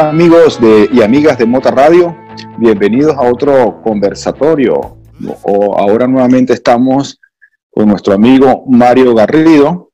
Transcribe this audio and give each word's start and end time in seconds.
Amigos 0.00 0.60
de, 0.60 0.88
y 0.92 1.02
amigas 1.02 1.38
de 1.38 1.44
Mota 1.44 1.72
Radio, 1.72 2.16
bienvenidos 2.56 3.16
a 3.16 3.22
otro 3.22 3.82
conversatorio. 3.82 4.96
Ahora 5.44 6.06
nuevamente 6.06 6.52
estamos 6.52 7.18
con 7.68 7.88
nuestro 7.88 8.14
amigo 8.14 8.62
Mario 8.68 9.12
Garrido, 9.12 9.90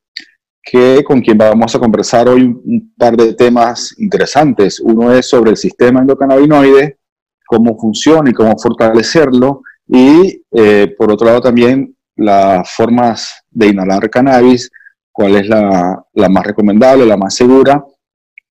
que 0.62 1.03
con 1.03 1.22
quien 1.22 1.39
vamos 1.39 1.75
a 1.75 1.79
conversar 1.79 2.29
hoy 2.29 2.43
un 2.43 2.93
par 2.98 3.17
de 3.17 3.32
temas 3.32 3.95
interesantes. 3.98 4.79
Uno 4.79 5.11
es 5.11 5.27
sobre 5.27 5.53
el 5.53 5.57
sistema 5.57 6.00
endocannabinoide, 6.00 6.98
cómo 7.46 7.79
funciona 7.79 8.29
y 8.29 8.34
cómo 8.34 8.59
fortalecerlo, 8.59 9.62
y 9.89 10.43
eh, 10.52 10.95
por 10.98 11.11
otro 11.12 11.29
lado 11.29 11.41
también 11.41 11.96
las 12.16 12.71
formas 12.75 13.43
de 13.50 13.68
inhalar 13.68 14.11
cannabis, 14.11 14.71
cuál 15.11 15.36
es 15.36 15.49
la, 15.49 16.05
la 16.13 16.29
más 16.29 16.44
recomendable, 16.44 17.07
la 17.07 17.16
más 17.16 17.35
segura, 17.35 17.82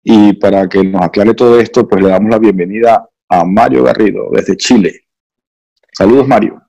y 0.09 0.31
para 0.31 0.69
que 0.69 0.81
nos 0.85 1.01
aclare 1.01 1.33
todo 1.33 1.59
esto, 1.59 1.85
pues 1.85 2.01
le 2.01 2.07
damos 2.07 2.31
la 2.31 2.39
bienvenida 2.39 3.09
a 3.27 3.43
Mario 3.43 3.83
Garrido 3.83 4.29
desde 4.31 4.55
Chile. 4.55 5.01
Saludos, 5.91 6.25
Mario. 6.25 6.61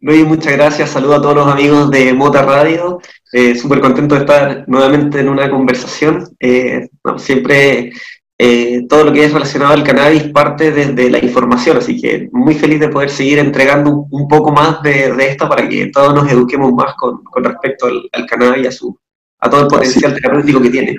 Luis, 0.00 0.26
muchas 0.26 0.54
gracias. 0.54 0.88
Saludos 0.88 1.18
a 1.18 1.20
todos 1.20 1.36
los 1.36 1.48
amigos 1.48 1.90
de 1.90 2.14
Mota 2.14 2.40
Radio. 2.40 2.98
Eh, 3.30 3.56
Súper 3.56 3.80
contento 3.80 4.14
de 4.14 4.22
estar 4.22 4.64
nuevamente 4.68 5.20
en 5.20 5.28
una 5.28 5.50
conversación. 5.50 6.34
Eh, 6.40 6.88
siempre 7.18 7.92
eh, 8.38 8.86
todo 8.88 9.04
lo 9.04 9.12
que 9.12 9.26
es 9.26 9.34
relacionado 9.34 9.74
al 9.74 9.84
cannabis 9.84 10.22
parte 10.28 10.72
desde 10.72 11.10
la 11.10 11.22
información, 11.22 11.76
así 11.76 12.00
que 12.00 12.30
muy 12.32 12.54
feliz 12.54 12.80
de 12.80 12.88
poder 12.88 13.10
seguir 13.10 13.38
entregando 13.38 14.06
un, 14.10 14.28
poco 14.28 14.50
más 14.50 14.80
de, 14.80 15.14
esto 15.28 15.46
para 15.46 15.68
que 15.68 15.88
todos 15.88 16.14
nos 16.14 16.32
eduquemos 16.32 16.72
más 16.72 16.94
con, 16.94 17.20
respecto 17.44 17.86
al, 17.86 18.26
cannabis 18.26 18.64
y 18.64 18.66
a, 18.66 18.72
su, 18.72 18.98
a 19.40 19.50
todo 19.50 19.60
el 19.60 19.68
potencial 19.68 20.14
terapéutico 20.14 20.62
que 20.62 20.70
tiene. 20.70 20.96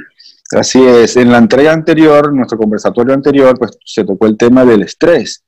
Así 0.52 0.82
es, 0.82 1.18
en 1.18 1.32
la 1.32 1.40
entrega 1.40 1.74
anterior, 1.74 2.34
nuestro 2.34 2.58
conversatorio 2.58 3.14
anterior, 3.14 3.58
pues 3.58 3.78
se 3.84 4.06
tocó 4.06 4.28
el 4.28 4.38
tema 4.38 4.64
del 4.64 4.84
estrés 4.84 5.44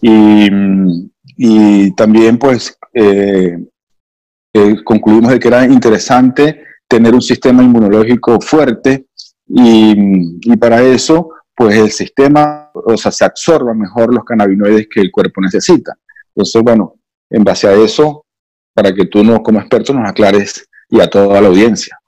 y, 0.00 1.90
también 1.94 2.38
pues 2.38 2.76
eh, 2.92 3.56
eh, 4.52 4.76
concluimos 4.84 5.32
de 5.32 5.38
que 5.38 5.48
era 5.48 5.64
interesante 5.64 6.64
tener 6.86 7.14
un 7.14 7.22
sistema 7.22 7.62
inmunológico 7.62 8.40
fuerte 8.40 9.06
y, 9.46 10.56
para 10.56 10.82
eso 10.82 11.30
pues 11.54 11.76
el 11.76 11.90
sistema, 11.90 12.70
o 12.74 12.96
sea, 12.96 13.12
se 13.12 13.24
absorban 13.24 13.78
mejor 13.78 14.12
los 14.12 14.24
cannabinoides 14.24 14.88
que 14.92 15.00
el 15.00 15.12
cuerpo 15.12 15.40
necesita. 15.40 15.94
Entonces, 16.34 16.62
bueno, 16.62 16.94
en 17.30 17.44
base 17.44 17.68
a 17.68 17.74
eso, 17.74 18.24
para 18.74 18.92
que 18.92 19.04
tú 19.04 19.22
no, 19.22 19.42
como 19.42 19.60
experto 19.60 19.92
nos 19.92 20.08
aclares 20.08 20.66
y 20.88 21.00
a 21.00 21.08
toda 21.08 21.40
la 21.40 21.48
audiencia. 21.48 22.01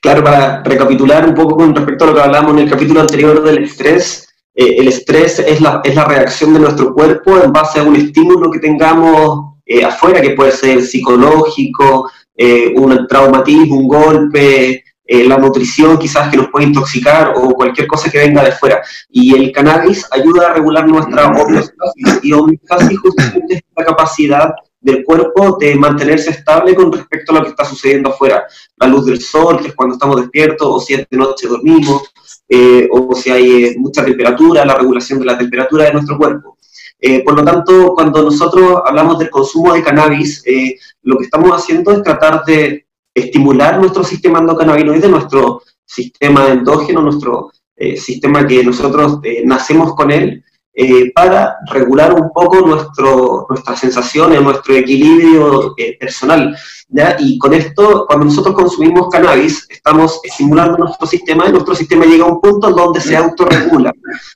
Claro, 0.00 0.22
para 0.22 0.62
recapitular 0.62 1.26
un 1.28 1.34
poco 1.34 1.56
con 1.56 1.74
respecto 1.74 2.04
a 2.04 2.06
lo 2.08 2.14
que 2.14 2.20
hablábamos 2.20 2.52
en 2.52 2.58
el 2.60 2.70
capítulo 2.70 3.00
anterior 3.00 3.42
del 3.42 3.64
estrés, 3.64 4.28
eh, 4.54 4.76
el 4.78 4.88
estrés 4.88 5.40
es 5.40 5.60
la, 5.60 5.80
es 5.82 5.94
la 5.94 6.04
reacción 6.04 6.54
de 6.54 6.60
nuestro 6.60 6.94
cuerpo 6.94 7.42
en 7.42 7.52
base 7.52 7.80
a 7.80 7.82
un 7.82 7.96
estímulo 7.96 8.50
que 8.50 8.60
tengamos 8.60 9.56
eh, 9.66 9.84
afuera, 9.84 10.20
que 10.20 10.30
puede 10.30 10.52
ser 10.52 10.82
psicológico, 10.82 12.10
eh, 12.36 12.72
un 12.76 13.06
traumatismo, 13.08 13.76
un 13.76 13.88
golpe, 13.88 14.84
la 15.06 15.36
nutrición 15.36 15.98
quizás 15.98 16.30
que 16.30 16.38
nos 16.38 16.48
puede 16.48 16.64
intoxicar 16.64 17.34
o 17.36 17.50
cualquier 17.50 17.86
cosa 17.86 18.10
que 18.10 18.18
venga 18.18 18.42
de 18.42 18.52
fuera. 18.52 18.80
Y 19.10 19.34
el 19.34 19.52
cannabis 19.52 20.06
ayuda 20.10 20.48
a 20.48 20.54
regular 20.54 20.88
nuestra 20.88 21.26
homeostasis 21.26 22.20
y 22.22 22.32
homeostasis 22.32 22.98
justamente 22.98 23.56
es 23.56 23.62
la 23.76 23.84
capacidad 23.84 24.54
del 24.84 25.02
cuerpo 25.02 25.56
de 25.58 25.74
mantenerse 25.76 26.28
estable 26.28 26.74
con 26.74 26.92
respecto 26.92 27.32
a 27.32 27.36
lo 27.36 27.42
que 27.42 27.48
está 27.48 27.64
sucediendo 27.64 28.10
afuera. 28.10 28.44
La 28.76 28.86
luz 28.86 29.06
del 29.06 29.20
sol, 29.20 29.58
que 29.60 29.68
es 29.68 29.74
cuando 29.74 29.94
estamos 29.94 30.20
despiertos, 30.20 30.68
o 30.70 30.78
si 30.78 30.92
es 30.92 31.06
de 31.10 31.16
noche 31.16 31.48
dormimos, 31.48 32.12
eh, 32.46 32.86
o 32.92 33.14
si 33.14 33.30
hay 33.30 33.64
eh, 33.64 33.76
mucha 33.78 34.04
temperatura, 34.04 34.62
la 34.66 34.74
regulación 34.74 35.20
de 35.20 35.24
la 35.24 35.38
temperatura 35.38 35.84
de 35.84 35.94
nuestro 35.94 36.18
cuerpo. 36.18 36.58
Eh, 37.00 37.24
por 37.24 37.34
lo 37.34 37.42
tanto, 37.42 37.94
cuando 37.94 38.24
nosotros 38.24 38.82
hablamos 38.84 39.18
del 39.18 39.30
consumo 39.30 39.72
de 39.72 39.82
cannabis, 39.82 40.44
lo 41.02 41.16
que 41.16 41.24
estamos 41.24 41.50
haciendo 41.52 41.90
es 41.92 42.02
tratar 42.02 42.44
de 42.44 42.86
estimular 43.14 43.78
nuestro 43.78 44.04
sistema 44.04 44.40
endocannabinoide, 44.40 45.08
nuestro 45.08 45.62
sistema 45.86 46.48
endógeno, 46.48 47.00
nuestro 47.00 47.52
sistema 47.96 48.46
que 48.46 48.62
nosotros 48.62 49.20
nacemos 49.44 49.94
con 49.94 50.10
él, 50.10 50.44
eh, 50.76 51.12
para 51.14 51.58
regular 51.70 52.12
un 52.14 52.32
poco 52.32 52.60
nuestro, 52.60 53.46
nuestras 53.48 53.78
sensaciones, 53.78 54.42
nuestro 54.42 54.74
equilibrio 54.74 55.72
eh, 55.76 55.96
personal. 55.96 56.56
¿ya? 56.88 57.16
Y 57.20 57.38
con 57.38 57.54
esto, 57.54 58.04
cuando 58.08 58.24
nosotros 58.24 58.56
consumimos 58.56 59.08
cannabis, 59.08 59.68
estamos 59.70 60.20
estimulando 60.24 60.78
nuestro 60.78 61.06
sistema 61.06 61.46
y 61.46 61.52
nuestro 61.52 61.76
sistema 61.76 62.04
llega 62.06 62.24
a 62.24 62.28
un 62.28 62.40
punto 62.40 62.70
donde 62.70 63.00
se 63.00 63.16
autorregula. 63.16 63.92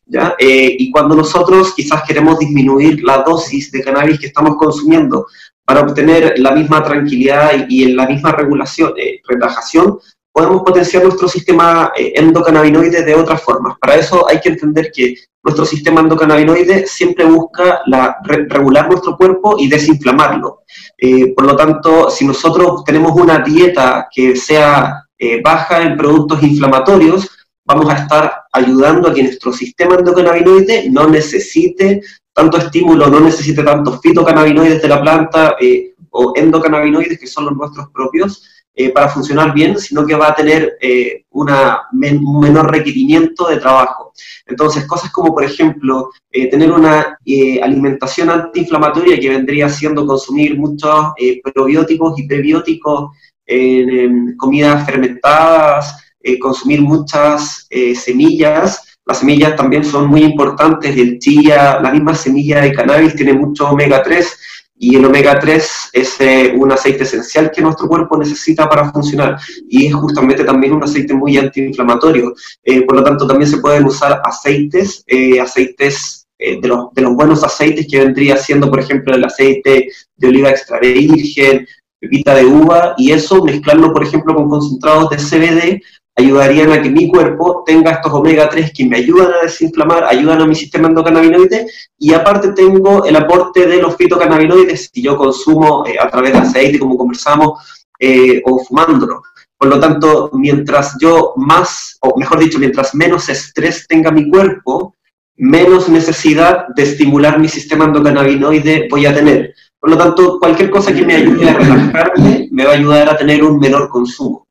¿ya? 0.06 0.36
Eh, 0.38 0.76
y 0.78 0.92
cuando 0.92 1.16
nosotros 1.16 1.74
quizás 1.74 2.04
queremos 2.06 2.38
disminuir 2.38 3.02
la 3.02 3.24
dosis 3.26 3.72
de 3.72 3.82
cannabis 3.82 4.20
que 4.20 4.26
estamos 4.28 4.56
consumiendo 4.56 5.26
para 5.64 5.80
obtener 5.80 6.38
la 6.38 6.52
misma 6.52 6.84
tranquilidad 6.84 7.66
y, 7.68 7.82
y 7.82 7.92
la 7.94 8.06
misma 8.06 8.30
regulación, 8.30 8.94
relajación, 9.26 9.98
podemos 10.38 10.62
potenciar 10.62 11.02
nuestro 11.02 11.26
sistema 11.26 11.90
endocannabinoide 11.96 13.04
de 13.04 13.14
otras 13.16 13.42
formas. 13.42 13.76
Para 13.80 13.96
eso 13.96 14.24
hay 14.28 14.38
que 14.38 14.50
entender 14.50 14.92
que 14.94 15.16
nuestro 15.42 15.66
sistema 15.66 16.00
endocannabinoide 16.00 16.86
siempre 16.86 17.24
busca 17.24 17.80
la, 17.86 18.18
regular 18.22 18.88
nuestro 18.88 19.16
cuerpo 19.16 19.56
y 19.58 19.68
desinflamarlo. 19.68 20.60
Eh, 20.96 21.34
por 21.34 21.44
lo 21.44 21.56
tanto, 21.56 22.08
si 22.08 22.24
nosotros 22.24 22.84
tenemos 22.84 23.12
una 23.16 23.40
dieta 23.40 24.06
que 24.14 24.36
sea 24.36 25.02
eh, 25.18 25.42
baja 25.42 25.82
en 25.82 25.96
productos 25.96 26.40
inflamatorios, 26.40 27.28
vamos 27.64 27.92
a 27.92 27.96
estar 27.96 28.42
ayudando 28.52 29.08
a 29.08 29.14
que 29.14 29.24
nuestro 29.24 29.52
sistema 29.52 29.96
endocannabinoide 29.96 30.88
no 30.88 31.08
necesite 31.08 32.00
tanto 32.32 32.58
estímulo, 32.58 33.08
no 33.08 33.18
necesite 33.18 33.64
tantos 33.64 34.00
fitocannabinoides 34.00 34.80
de 34.80 34.88
la 34.88 35.00
planta 35.00 35.56
eh, 35.60 35.94
o 36.10 36.32
endocannabinoides 36.36 37.18
que 37.18 37.26
son 37.26 37.46
los 37.46 37.56
nuestros 37.56 37.88
propios, 37.90 38.44
eh, 38.80 38.90
para 38.90 39.08
funcionar 39.08 39.52
bien, 39.52 39.76
sino 39.76 40.06
que 40.06 40.14
va 40.14 40.28
a 40.28 40.34
tener 40.36 40.78
eh, 40.80 41.24
una 41.30 41.88
un 41.90 42.38
menor 42.38 42.70
requerimiento 42.70 43.48
de 43.48 43.56
trabajo. 43.56 44.12
Entonces, 44.46 44.86
cosas 44.86 45.10
como, 45.10 45.34
por 45.34 45.42
ejemplo, 45.42 46.10
eh, 46.30 46.48
tener 46.48 46.70
una 46.70 47.18
alimentación 47.60 48.30
antiinflamatoria 48.30 49.18
que 49.18 49.30
vendría 49.30 49.68
siendo 49.68 50.06
consumir 50.06 50.56
muchos 50.56 51.12
probióticos 51.52 52.20
y 52.20 52.28
prebióticos 52.28 53.10
en, 53.44 54.36
comidas 54.36 54.86
fermentadas, 54.86 55.96
consumir 56.40 56.80
muchas 56.80 57.66
semillas, 57.96 58.96
las 59.04 59.18
semillas 59.18 59.56
también 59.56 59.84
son 59.84 60.06
muy 60.06 60.22
importantes, 60.22 60.96
el 60.96 61.18
chía, 61.18 61.80
la 61.80 61.90
misma 61.90 62.14
semilla 62.14 62.60
de 62.60 62.72
cannabis 62.72 63.16
tiene 63.16 63.32
mucho 63.32 63.70
omega 63.70 64.04
3, 64.04 64.38
y 64.78 64.96
el 64.96 65.04
omega 65.04 65.38
3 65.38 65.90
es 65.92 66.20
eh, 66.20 66.54
un 66.56 66.70
aceite 66.72 67.02
esencial 67.02 67.50
que 67.50 67.60
nuestro 67.60 67.88
cuerpo 67.88 68.16
necesita 68.16 68.68
para 68.68 68.92
funcionar 68.92 69.38
y 69.68 69.86
es 69.86 69.94
justamente 69.94 70.44
también 70.44 70.72
un 70.72 70.84
aceite 70.84 71.14
muy 71.14 71.36
antiinflamatorio. 71.36 72.34
Eh, 72.62 72.82
por 72.82 72.96
lo 72.96 73.02
tanto, 73.02 73.26
también 73.26 73.50
se 73.50 73.58
pueden 73.58 73.84
usar 73.84 74.20
aceites, 74.24 75.02
eh, 75.06 75.40
aceites 75.40 76.26
de, 76.38 76.68
los, 76.68 76.92
de 76.94 77.02
los 77.02 77.14
buenos 77.14 77.42
aceites 77.42 77.88
que 77.90 77.98
vendría 77.98 78.36
siendo, 78.36 78.70
por 78.70 78.78
ejemplo, 78.78 79.14
el 79.14 79.24
aceite 79.24 79.90
de 80.16 80.28
oliva 80.28 80.50
extra 80.50 80.78
virgen, 80.78 81.66
pepita 81.98 82.36
de 82.36 82.44
uva, 82.44 82.94
y 82.96 83.10
eso 83.10 83.42
mezclarlo, 83.42 83.92
por 83.92 84.04
ejemplo, 84.04 84.36
con 84.36 84.48
concentrados 84.48 85.10
de 85.10 85.16
CBD 85.16 85.82
ayudarían 86.18 86.72
a 86.72 86.82
que 86.82 86.90
mi 86.90 87.08
cuerpo 87.08 87.62
tenga 87.64 87.92
estos 87.92 88.12
omega 88.12 88.48
3 88.48 88.72
que 88.72 88.84
me 88.84 88.96
ayudan 88.96 89.32
a 89.32 89.42
desinflamar, 89.44 90.04
ayudan 90.04 90.42
a 90.42 90.46
mi 90.46 90.54
sistema 90.54 90.88
endocannabinoide 90.88 91.66
y 91.96 92.12
aparte 92.12 92.52
tengo 92.52 93.04
el 93.04 93.14
aporte 93.14 93.66
de 93.66 93.80
los 93.80 93.96
fitocannabinoides 93.96 94.90
si 94.92 95.00
yo 95.00 95.16
consumo 95.16 95.86
eh, 95.86 95.96
a 95.98 96.10
través 96.10 96.32
de 96.32 96.38
aceite, 96.38 96.78
como 96.78 96.96
conversamos, 96.96 97.60
eh, 98.00 98.42
o 98.44 98.58
fumándolo. 98.64 99.22
Por 99.56 99.68
lo 99.68 99.78
tanto, 99.78 100.30
mientras 100.32 100.96
yo 101.00 101.34
más, 101.36 101.98
o 102.00 102.18
mejor 102.18 102.40
dicho, 102.40 102.58
mientras 102.58 102.94
menos 102.94 103.28
estrés 103.28 103.86
tenga 103.86 104.10
mi 104.10 104.28
cuerpo, 104.28 104.94
menos 105.36 105.88
necesidad 105.88 106.66
de 106.74 106.82
estimular 106.82 107.38
mi 107.38 107.48
sistema 107.48 107.84
endocannabinoide 107.84 108.88
voy 108.90 109.06
a 109.06 109.14
tener. 109.14 109.54
Por 109.78 109.90
lo 109.90 109.96
tanto, 109.96 110.38
cualquier 110.40 110.70
cosa 110.70 110.92
que 110.92 111.04
me 111.04 111.14
ayude 111.14 111.48
a 111.48 111.54
relajarme 111.54 112.48
me 112.50 112.64
va 112.64 112.72
a 112.72 112.74
ayudar 112.74 113.08
a 113.08 113.16
tener 113.16 113.44
un 113.44 113.58
menor 113.60 113.88
consumo. 113.88 114.48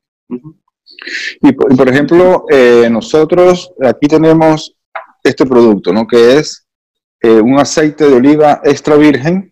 Y 1.42 1.52
por, 1.52 1.90
ejemplo, 1.90 2.46
eh, 2.50 2.88
nosotros 2.90 3.72
aquí 3.82 4.08
tenemos 4.08 4.76
este 5.24 5.46
producto, 5.46 5.94
¿no? 5.94 6.08
Que 6.08 6.38
es 6.38 6.68
eh, 7.22 7.40
un 7.40 7.60
aceite 7.60 8.08
de 8.08 8.16
oliva 8.16 8.62
extra 8.64 8.96
virgen 8.96 9.52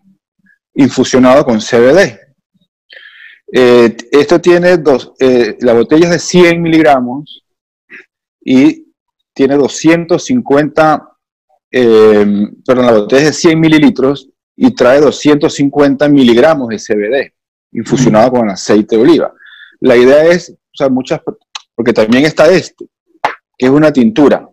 infusionado 0.74 1.44
con 1.44 1.58
CBD. 1.58 2.18
Eh, 3.52 3.96
esto 4.10 4.40
tiene 4.40 4.76
dos, 4.76 5.12
la 5.60 5.72
botella 5.72 6.06
es 6.06 6.10
de 6.10 6.18
100 6.18 6.60
miligramos 6.60 7.44
y 8.40 8.92
tiene 9.32 9.54
250, 9.54 11.08
perdón, 11.70 12.86
la 12.86 12.92
botella 12.92 13.22
es 13.22 13.28
de 13.28 13.32
100 13.32 13.60
mililitros 13.60 14.28
y 14.56 14.74
trae 14.74 15.00
250 15.00 16.08
miligramos 16.08 16.68
de 16.68 16.78
CBD 16.78 17.36
infusionado 17.72 18.32
con 18.32 18.50
aceite 18.50 18.96
de 18.96 19.02
oliva. 19.02 19.32
La 19.80 19.96
idea 19.96 20.24
es, 20.24 20.54
o 20.76 20.84
sea, 20.84 20.90
muchas, 20.90 21.22
porque 21.74 21.94
también 21.94 22.26
está 22.26 22.50
este, 22.50 22.86
que 23.56 23.66
es 23.66 23.72
una 23.72 23.90
tintura. 23.90 24.46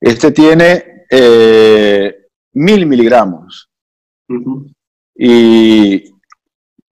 Este 0.00 0.32
tiene 0.32 1.04
eh, 1.10 2.26
mil 2.54 2.86
miligramos. 2.86 3.70
Y 5.14 6.04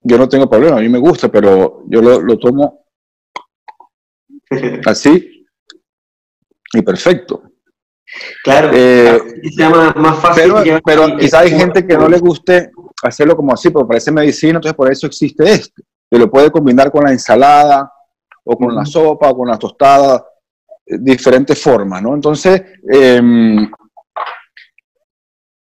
yo 0.02 0.18
no 0.18 0.28
tengo 0.28 0.48
problema, 0.48 0.76
a 0.76 0.80
mí 0.80 0.90
me 0.90 0.98
gusta, 0.98 1.30
pero 1.30 1.84
yo 1.88 2.02
lo, 2.02 2.38
tomo 2.38 2.84
así 4.86 5.46
y 6.74 6.82
perfecto. 6.82 7.42
Claro, 8.44 8.70
eh, 8.74 9.18
se 9.42 9.62
llama 9.62 9.94
más 9.96 10.20
fácil. 10.20 10.52
Pero, 10.62 10.80
pero 10.84 11.16
quizá 11.16 11.40
hay 11.40 11.50
gente 11.50 11.86
que 11.86 11.96
no 11.96 12.10
le 12.10 12.18
guste 12.18 12.70
hacerlo 13.02 13.34
como 13.34 13.54
así, 13.54 13.70
porque 13.70 13.88
parece 13.88 14.12
medicina, 14.12 14.56
entonces 14.56 14.76
por 14.76 14.92
eso 14.92 15.06
existe 15.06 15.50
este. 15.50 15.82
Que 16.10 16.18
lo 16.18 16.30
puede 16.30 16.50
combinar 16.50 16.92
con 16.92 17.04
la 17.04 17.12
ensalada, 17.12 17.90
o 18.44 18.56
con 18.56 18.74
la 18.74 18.84
sopa, 18.84 19.30
o 19.30 19.36
con 19.36 19.48
la 19.48 19.58
tostada, 19.58 20.24
eh, 20.86 20.96
diferentes 21.00 21.60
formas, 21.60 22.02
¿no? 22.02 22.14
Entonces, 22.14 22.62
em, 22.90 23.70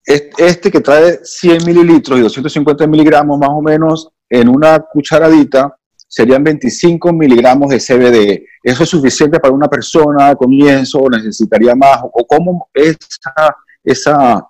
este 0.05 0.71
que 0.71 0.81
trae 0.81 1.19
100 1.23 1.65
mililitros 1.65 2.19
y 2.19 2.21
250 2.21 2.85
miligramos 2.85 3.39
más 3.39 3.49
o 3.49 3.61
menos 3.61 4.09
en 4.29 4.49
una 4.49 4.79
cucharadita, 4.79 5.75
serían 6.07 6.43
25 6.43 7.11
miligramos 7.11 7.69
de 7.69 7.79
CBD. 7.79 8.45
¿Eso 8.61 8.83
es 8.83 8.89
suficiente 8.89 9.39
para 9.39 9.53
una 9.53 9.67
persona 9.67 10.27
al 10.27 10.37
comienzo 10.37 10.99
o 10.99 11.09
necesitaría 11.09 11.75
más? 11.75 12.01
¿O 12.03 12.25
cómo 12.25 12.69
es 12.73 12.97
esa, 12.97 13.55
esa 13.83 14.47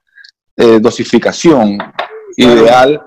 eh, 0.58 0.80
dosificación 0.80 1.78
ideal 2.38 3.02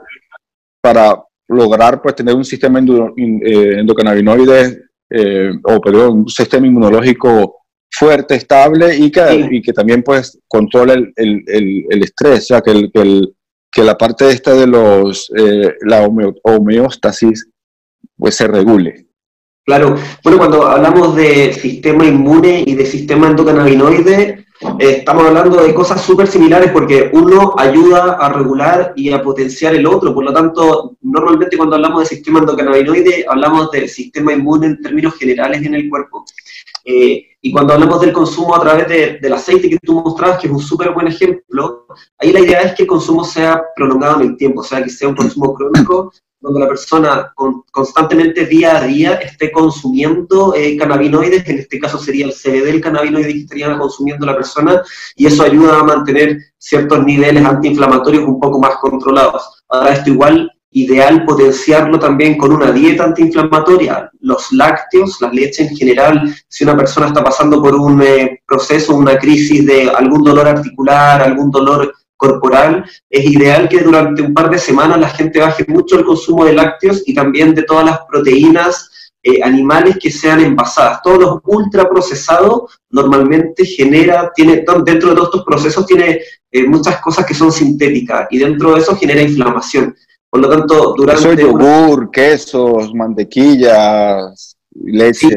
para 0.80 1.22
lograr 1.48 2.00
pues, 2.02 2.14
tener 2.14 2.34
un 2.34 2.44
sistema 2.44 2.78
eh, 2.78 3.78
endocannabinoide 3.78 4.87
eh, 5.10 5.50
o 5.62 5.80
perdón, 5.80 6.20
un 6.20 6.28
sistema 6.28 6.66
inmunológico 6.66 7.56
fuerte, 7.90 8.34
estable 8.34 8.96
y 8.96 9.10
que, 9.10 9.48
y 9.50 9.62
que 9.62 9.72
también 9.72 10.02
pues 10.02 10.38
controla 10.46 10.94
el, 10.94 11.12
el, 11.16 11.84
el, 11.88 12.02
estrés, 12.02 12.42
o 12.42 12.46
sea, 12.46 12.60
que, 12.60 12.70
el, 12.70 13.34
que, 13.72 13.82
la 13.82 13.96
parte 13.96 14.28
esta 14.28 14.54
de 14.54 14.66
los, 14.66 15.30
eh, 15.36 15.74
la 15.82 16.06
homeostasis 16.42 17.48
pues 18.16 18.34
se 18.34 18.46
regule. 18.46 19.06
Claro, 19.64 19.96
bueno, 20.24 20.38
cuando 20.38 20.66
hablamos 20.66 21.14
de 21.14 21.52
sistema 21.52 22.06
inmune 22.06 22.64
y 22.66 22.74
de 22.74 22.86
sistema 22.86 23.28
endocannabinoide, 23.28 24.46
eh, 24.60 24.96
estamos 24.98 25.26
hablando 25.26 25.62
de 25.62 25.72
cosas 25.72 26.02
súper 26.02 26.26
similares 26.26 26.72
porque 26.72 27.10
uno 27.12 27.54
ayuda 27.56 28.14
a 28.14 28.32
regular 28.32 28.92
y 28.96 29.10
a 29.10 29.22
potenciar 29.22 29.74
el 29.74 29.86
otro. 29.86 30.12
Por 30.12 30.24
lo 30.24 30.32
tanto, 30.32 30.96
normalmente 31.00 31.56
cuando 31.56 31.76
hablamos 31.76 32.00
de 32.00 32.16
sistema 32.16 32.40
endocannabinoide, 32.40 33.24
hablamos 33.28 33.70
del 33.70 33.88
sistema 33.88 34.32
inmune 34.32 34.66
en 34.66 34.82
términos 34.82 35.14
generales 35.14 35.64
en 35.64 35.74
el 35.74 35.88
cuerpo. 35.88 36.24
Eh, 36.84 37.24
y 37.40 37.52
cuando 37.52 37.74
hablamos 37.74 38.00
del 38.00 38.12
consumo 38.12 38.56
a 38.56 38.60
través 38.60 39.20
del 39.20 39.32
aceite 39.32 39.70
que 39.70 39.78
tú 39.78 40.00
mostrabas, 40.00 40.38
que 40.38 40.48
es 40.48 40.52
un 40.52 40.58
súper 40.58 40.90
buen 40.90 41.06
ejemplo, 41.06 41.86
ahí 42.18 42.32
la 42.32 42.40
idea 42.40 42.62
es 42.62 42.74
que 42.74 42.82
el 42.82 42.88
consumo 42.88 43.24
sea 43.24 43.62
prolongado 43.76 44.20
en 44.20 44.30
el 44.30 44.36
tiempo, 44.36 44.62
o 44.62 44.64
sea, 44.64 44.82
que 44.82 44.90
sea 44.90 45.08
un 45.08 45.14
consumo 45.14 45.54
crónico 45.54 46.12
donde 46.48 46.60
la 46.60 46.68
persona 46.68 47.32
constantemente 47.70 48.46
día 48.46 48.78
a 48.78 48.82
día 48.84 49.14
esté 49.14 49.52
consumiendo 49.52 50.54
eh, 50.54 50.76
cannabinoides, 50.76 51.46
en 51.48 51.58
este 51.58 51.78
caso 51.78 51.98
sería 51.98 52.26
el 52.26 52.32
CBD, 52.32 52.68
el 52.68 52.80
cannabinoide 52.80 53.32
que 53.32 53.40
estaría 53.40 53.78
consumiendo 53.78 54.24
la 54.24 54.34
persona, 54.34 54.82
y 55.14 55.26
eso 55.26 55.42
ayuda 55.42 55.78
a 55.78 55.84
mantener 55.84 56.38
ciertos 56.56 57.04
niveles 57.04 57.44
antiinflamatorios 57.44 58.24
un 58.24 58.40
poco 58.40 58.58
más 58.58 58.76
controlados. 58.76 59.62
Ahora, 59.68 59.92
esto 59.92 60.10
igual 60.10 60.50
ideal 60.70 61.24
potenciarlo 61.24 61.98
también 61.98 62.36
con 62.36 62.52
una 62.52 62.72
dieta 62.72 63.04
antiinflamatoria. 63.04 64.10
Los 64.20 64.52
lácteos, 64.52 65.20
la 65.20 65.30
leche 65.30 65.64
en 65.64 65.76
general, 65.76 66.34
si 66.48 66.64
una 66.64 66.76
persona 66.76 67.08
está 67.08 67.22
pasando 67.22 67.62
por 67.62 67.74
un 67.74 68.02
eh, 68.02 68.42
proceso, 68.46 68.96
una 68.96 69.18
crisis 69.18 69.66
de 69.66 69.90
algún 69.90 70.22
dolor 70.22 70.48
articular, 70.48 71.22
algún 71.22 71.50
dolor 71.50 71.94
corporal, 72.18 72.84
es 73.08 73.24
ideal 73.24 73.68
que 73.68 73.80
durante 73.80 74.20
un 74.20 74.34
par 74.34 74.50
de 74.50 74.58
semanas 74.58 74.98
la 74.98 75.08
gente 75.08 75.38
baje 75.38 75.64
mucho 75.68 75.98
el 75.98 76.04
consumo 76.04 76.44
de 76.44 76.52
lácteos 76.52 77.02
y 77.06 77.14
también 77.14 77.54
de 77.54 77.62
todas 77.62 77.86
las 77.86 78.00
proteínas 78.00 79.12
eh, 79.22 79.40
animales 79.42 79.96
que 80.00 80.10
sean 80.10 80.40
envasadas. 80.40 81.00
Todos 81.02 81.18
los 81.18 81.40
ultraprocesados 81.44 82.80
normalmente 82.90 83.64
genera, 83.64 84.30
tiene, 84.34 84.64
dentro 84.84 85.10
de 85.10 85.14
todos 85.14 85.28
estos 85.28 85.44
procesos 85.44 85.86
tiene 85.86 86.20
eh, 86.50 86.66
muchas 86.66 87.00
cosas 87.00 87.24
que 87.24 87.34
son 87.34 87.52
sintéticas 87.52 88.26
y 88.30 88.38
dentro 88.38 88.74
de 88.74 88.80
eso 88.80 88.96
genera 88.96 89.22
inflamación. 89.22 89.96
Por 90.28 90.40
lo 90.40 90.48
tanto, 90.50 90.94
durante... 90.96 91.22
Eso 91.22 91.32
yogur, 91.34 92.10
quesos, 92.10 92.92
mantequillas, 92.92 94.57
leche. 94.84 95.28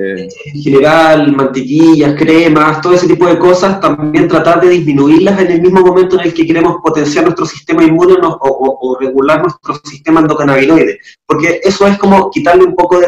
en 0.46 0.62
general, 0.62 1.32
mantequillas, 1.36 2.16
cremas, 2.18 2.82
todo 2.82 2.94
ese 2.94 3.08
tipo 3.08 3.28
de 3.28 3.38
cosas, 3.38 3.80
también 3.80 4.28
tratar 4.28 4.62
de 4.62 4.70
disminuirlas 4.70 5.40
en 5.40 5.52
el 5.52 5.62
mismo 5.62 5.82
momento 5.82 6.20
en 6.20 6.28
el 6.28 6.34
que 6.34 6.46
queremos 6.46 6.78
potenciar 6.82 7.24
nuestro 7.24 7.46
sistema 7.46 7.84
inmune 7.84 8.16
o, 8.22 8.98
regular 9.00 9.42
nuestro 9.42 9.76
sistema 9.84 10.20
endocannabinoide, 10.20 11.00
porque 11.26 11.60
eso 11.64 11.88
es 11.88 11.98
como 11.98 12.30
quitarle 12.30 12.66
un 12.66 12.76
poco 12.76 13.00
de, 13.00 13.08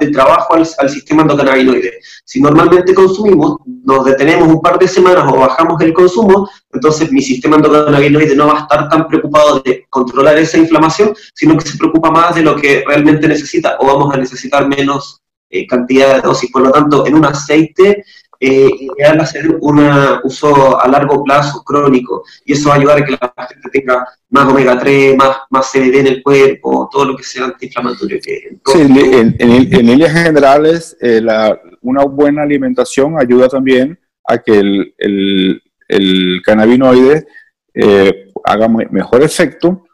de 0.00 0.10
trabajo 0.10 0.54
al, 0.54 0.66
al, 0.78 0.88
sistema 0.88 1.22
endocannabinoide. 1.22 1.98
Si 2.24 2.40
normalmente 2.40 2.94
consumimos, 2.94 3.58
nos 3.66 4.04
detenemos 4.04 4.48
un 4.48 4.62
par 4.62 4.78
de 4.78 4.88
semanas 4.88 5.30
o 5.30 5.38
bajamos 5.38 5.80
el 5.82 5.92
consumo, 5.92 6.48
entonces 6.72 7.12
mi 7.12 7.20
sistema 7.20 7.56
endocannabinoide 7.56 8.34
no 8.34 8.46
va 8.46 8.58
a 8.58 8.62
estar 8.62 8.88
tan 8.88 9.06
preocupado 9.06 9.60
de 9.60 9.84
controlar 9.90 10.38
esa 10.38 10.58
inflamación, 10.58 11.14
sino 11.34 11.56
que 11.58 11.68
se 11.68 11.76
preocupa 11.76 12.10
más 12.10 12.34
de 12.34 12.42
lo 12.42 12.56
que 12.56 12.84
realmente 12.86 13.28
necesita 13.28 13.76
o 13.80 13.86
vamos 13.86 14.14
a 14.14 14.18
necesitar 14.18 14.66
menos 14.66 15.23
eh, 15.50 15.66
cantidad 15.66 16.16
de 16.16 16.22
dosis. 16.22 16.50
Por 16.50 16.62
lo 16.62 16.70
tanto, 16.70 17.06
en 17.06 17.14
un 17.14 17.24
aceite 17.24 18.04
eh, 18.40 18.70
ideal 18.78 19.20
hacer 19.20 19.48
un 19.60 19.80
uso 20.24 20.80
a 20.80 20.88
largo 20.88 21.22
plazo, 21.24 21.62
crónico, 21.64 22.24
y 22.44 22.52
eso 22.52 22.68
va 22.68 22.74
a 22.74 22.78
ayudar 22.78 22.98
a 22.98 23.04
que 23.04 23.12
la 23.12 23.46
gente 23.48 23.70
tenga 23.72 24.06
más 24.28 24.48
omega 24.48 24.78
3, 24.78 25.16
más, 25.16 25.36
más 25.50 25.70
CBD 25.72 26.00
en 26.00 26.06
el 26.08 26.22
cuerpo, 26.22 26.88
todo 26.92 27.06
lo 27.06 27.16
que 27.16 27.22
sea 27.22 27.44
antiinflamatorio. 27.44 28.20
Que 28.20 28.58
sí, 28.66 28.80
en, 28.80 29.36
en, 29.38 29.86
líneas 29.86 30.12
generales, 30.12 30.96
eh, 31.00 31.20
la, 31.22 31.58
una 31.80 32.04
buena 32.04 32.42
alimentación 32.42 33.18
ayuda 33.18 33.48
también 33.48 33.98
a 34.26 34.38
que 34.38 34.58
el, 34.58 34.94
el, 34.98 35.62
el 35.88 36.42
cannabinoide 36.44 37.26
eh, 37.72 38.32
haga 38.44 38.68
mejor 38.68 39.22
efecto 39.22 39.84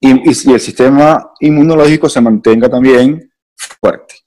y, 0.00 0.28
y 0.28 0.52
el 0.52 0.60
sistema 0.60 1.30
inmunológico 1.40 2.08
se 2.08 2.20
mantenga 2.20 2.68
también 2.68 3.30
fuerte. 3.56 4.23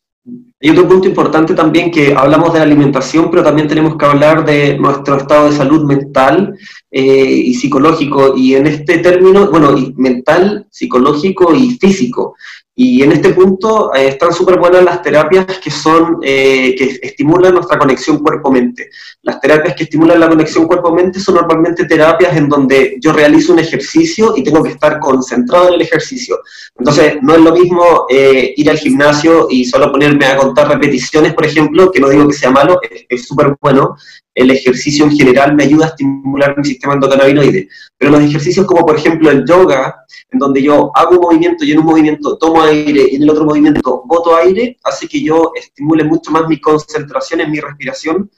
Hay 0.60 0.72
otro 0.72 0.88
punto 0.88 1.08
importante 1.08 1.54
también 1.54 1.92
que 1.92 2.16
hablamos 2.16 2.52
de 2.52 2.60
la 2.60 2.66
alimentación, 2.66 3.30
pero 3.30 3.44
también 3.44 3.68
tenemos 3.68 3.96
que 3.96 4.06
hablar 4.06 4.44
de 4.44 4.78
nuestro 4.78 5.18
estado 5.18 5.50
de 5.50 5.56
salud 5.56 5.86
mental 5.86 6.58
eh, 6.90 7.02
y 7.04 7.54
psicológico. 7.54 8.36
Y 8.36 8.56
en 8.56 8.66
este 8.66 8.98
término, 8.98 9.52
bueno, 9.52 9.76
mental, 9.96 10.66
psicológico 10.72 11.54
y 11.54 11.78
físico. 11.78 12.36
Y 12.80 13.02
en 13.02 13.12
este 13.12 13.34
punto 13.34 13.92
eh, 13.96 14.10
están 14.10 14.32
súper 14.32 14.60
buenas 14.60 14.84
las 14.84 15.02
terapias 15.02 15.48
que 15.58 15.72
son, 15.72 16.20
eh, 16.22 16.76
que 16.78 17.00
estimulan 17.02 17.56
nuestra 17.56 17.80
conexión 17.80 18.20
cuerpo-mente. 18.20 18.92
Las 19.24 19.42
terapias 19.42 19.74
que 19.76 19.86
estimulan 19.86 20.20
la 20.20 20.30
conexión 20.30 20.68
cuerpo-mente 20.68 21.20
son 21.20 21.36
normalmente 21.36 21.86
terapias 21.86 22.38
en 22.38 22.48
donde 22.48 22.98
yo 23.02 23.14
realizo 23.14 23.54
un 23.54 23.58
ejercicio 23.58 24.36
y 24.38 24.44
tengo 24.44 24.62
que 24.62 24.74
estar 24.74 25.00
concentrado 25.00 25.70
en 25.70 25.74
el 25.74 25.82
ejercicio. 25.82 26.38
Entonces, 26.78 27.16
no 27.24 27.34
es 27.34 27.42
lo 27.42 27.52
mismo 27.52 28.06
eh, 28.12 28.54
ir 28.56 28.70
al 28.70 28.78
gimnasio 28.78 29.48
y 29.50 29.66
solo 29.66 29.92
ponerme 29.92 30.28
a 30.28 30.38
contar 30.38 30.68
repeticiones, 30.68 31.34
por 31.34 31.48
ejemplo, 31.48 31.92
que 31.92 32.00
no 32.00 32.10
digo 32.10 32.28
que 32.28 32.36
sea 32.36 32.52
malo, 32.52 32.80
es 33.10 33.26
súper 33.26 33.56
bueno, 33.60 33.96
el 34.38 34.52
ejercicio 34.52 35.04
en 35.06 35.18
general 35.18 35.56
me 35.56 35.64
ayuda 35.64 35.86
a 35.86 35.90
estimular 35.90 36.56
mi 36.56 36.64
sistema 36.64 36.94
endocannabinoide. 36.94 37.68
Pero 37.98 38.12
los 38.12 38.22
ejercicios 38.22 38.68
como 38.68 38.86
por 38.86 38.96
ejemplo 38.96 39.32
el 39.32 39.44
yoga, 39.48 39.96
en 40.32 40.38
donde 40.38 40.62
yo 40.62 40.92
hago 40.96 41.16
un 41.16 41.22
movimiento 41.22 41.66
y 41.66 41.72
en 41.72 41.80
un 41.80 41.86
movimiento 41.86 42.38
tomo 42.38 42.62
aire 42.62 43.08
y 43.12 43.16
en 43.16 43.24
el 43.24 43.30
otro 43.32 43.46
movimiento 43.46 44.04
boto 44.06 44.36
aire, 44.38 44.78
hace 44.84 45.08
que 45.08 45.24
yo 45.24 45.52
estimule 45.56 46.04
mucho 46.04 46.30
más 46.30 46.48
mi 46.48 46.62
concentración 46.62 47.42
en 47.42 47.50
mi 47.50 47.60
respiración 47.60 48.30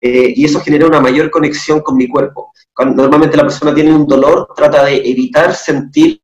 eh, 0.00 0.32
y 0.34 0.42
eso 0.46 0.58
genera 0.60 0.86
una 0.86 1.00
mayor 1.00 1.30
conexión 1.30 1.80
con 1.80 1.98
mi 1.98 2.08
cuerpo. 2.08 2.52
Cuando 2.72 3.02
normalmente 3.02 3.36
la 3.36 3.42
persona 3.42 3.74
tiene 3.74 3.94
un 3.94 4.06
dolor, 4.06 4.48
trata 4.56 4.86
de 4.86 5.02
evitar 5.04 5.54
sentir 5.54 6.22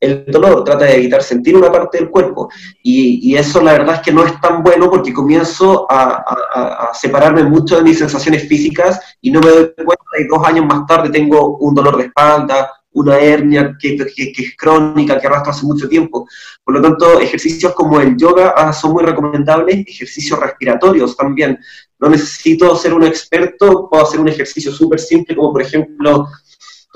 el 0.00 0.26
dolor, 0.26 0.62
trata 0.64 0.84
de 0.84 0.96
evitar 0.96 1.22
sentir 1.22 1.56
una 1.56 1.72
parte 1.72 1.98
del 1.98 2.10
cuerpo. 2.10 2.50
Y, 2.82 3.34
eso 3.36 3.60
la 3.60 3.72
verdad 3.72 3.96
es 3.96 4.00
que 4.00 4.12
no 4.12 4.24
es 4.24 4.40
tan 4.40 4.62
bueno 4.62 4.90
porque 4.90 5.12
comienzo 5.12 5.86
a, 5.90 6.90
separarme 6.94 7.44
mucho 7.44 7.76
de 7.76 7.82
mis 7.82 7.98
sensaciones 7.98 8.48
físicas 8.48 8.98
y 9.20 9.30
no 9.30 9.40
me 9.40 9.50
doy 9.50 9.72
cuenta 9.84 10.04
y 10.18 10.26
dos 10.26 10.46
años 10.46 10.64
más 10.64 10.86
tarde 10.86 11.10
tengo 11.10 11.58
un 11.58 11.74
dolor 11.74 11.98
de 11.98 12.04
espalda, 12.04 12.70
una 12.92 13.18
hernia 13.18 13.76
que, 13.78 13.94
es 13.94 14.56
crónica, 14.56 15.20
que 15.20 15.26
arrastra 15.26 15.52
hace 15.52 15.66
mucho 15.66 15.86
tiempo. 15.86 16.26
Por 16.64 16.74
lo 16.74 16.80
tanto, 16.80 17.20
ejercicios 17.20 17.74
como 17.74 18.00
el 18.00 18.16
yoga 18.16 18.54
ah, 18.56 18.72
son 18.72 18.92
muy 18.92 19.04
recomendables, 19.04 19.86
ejercicios 19.86 20.38
respiratorios 20.40 21.14
también. 21.14 21.58
No 21.98 22.08
necesito 22.08 22.74
ser 22.76 22.94
un 22.94 23.04
experto, 23.04 23.88
puedo 23.90 24.02
hacer 24.02 24.20
un 24.20 24.28
ejercicio 24.28 24.72
súper 24.72 24.98
simple 24.98 25.36
como 25.36 25.52
por 25.52 25.62
ejemplo 25.62 26.26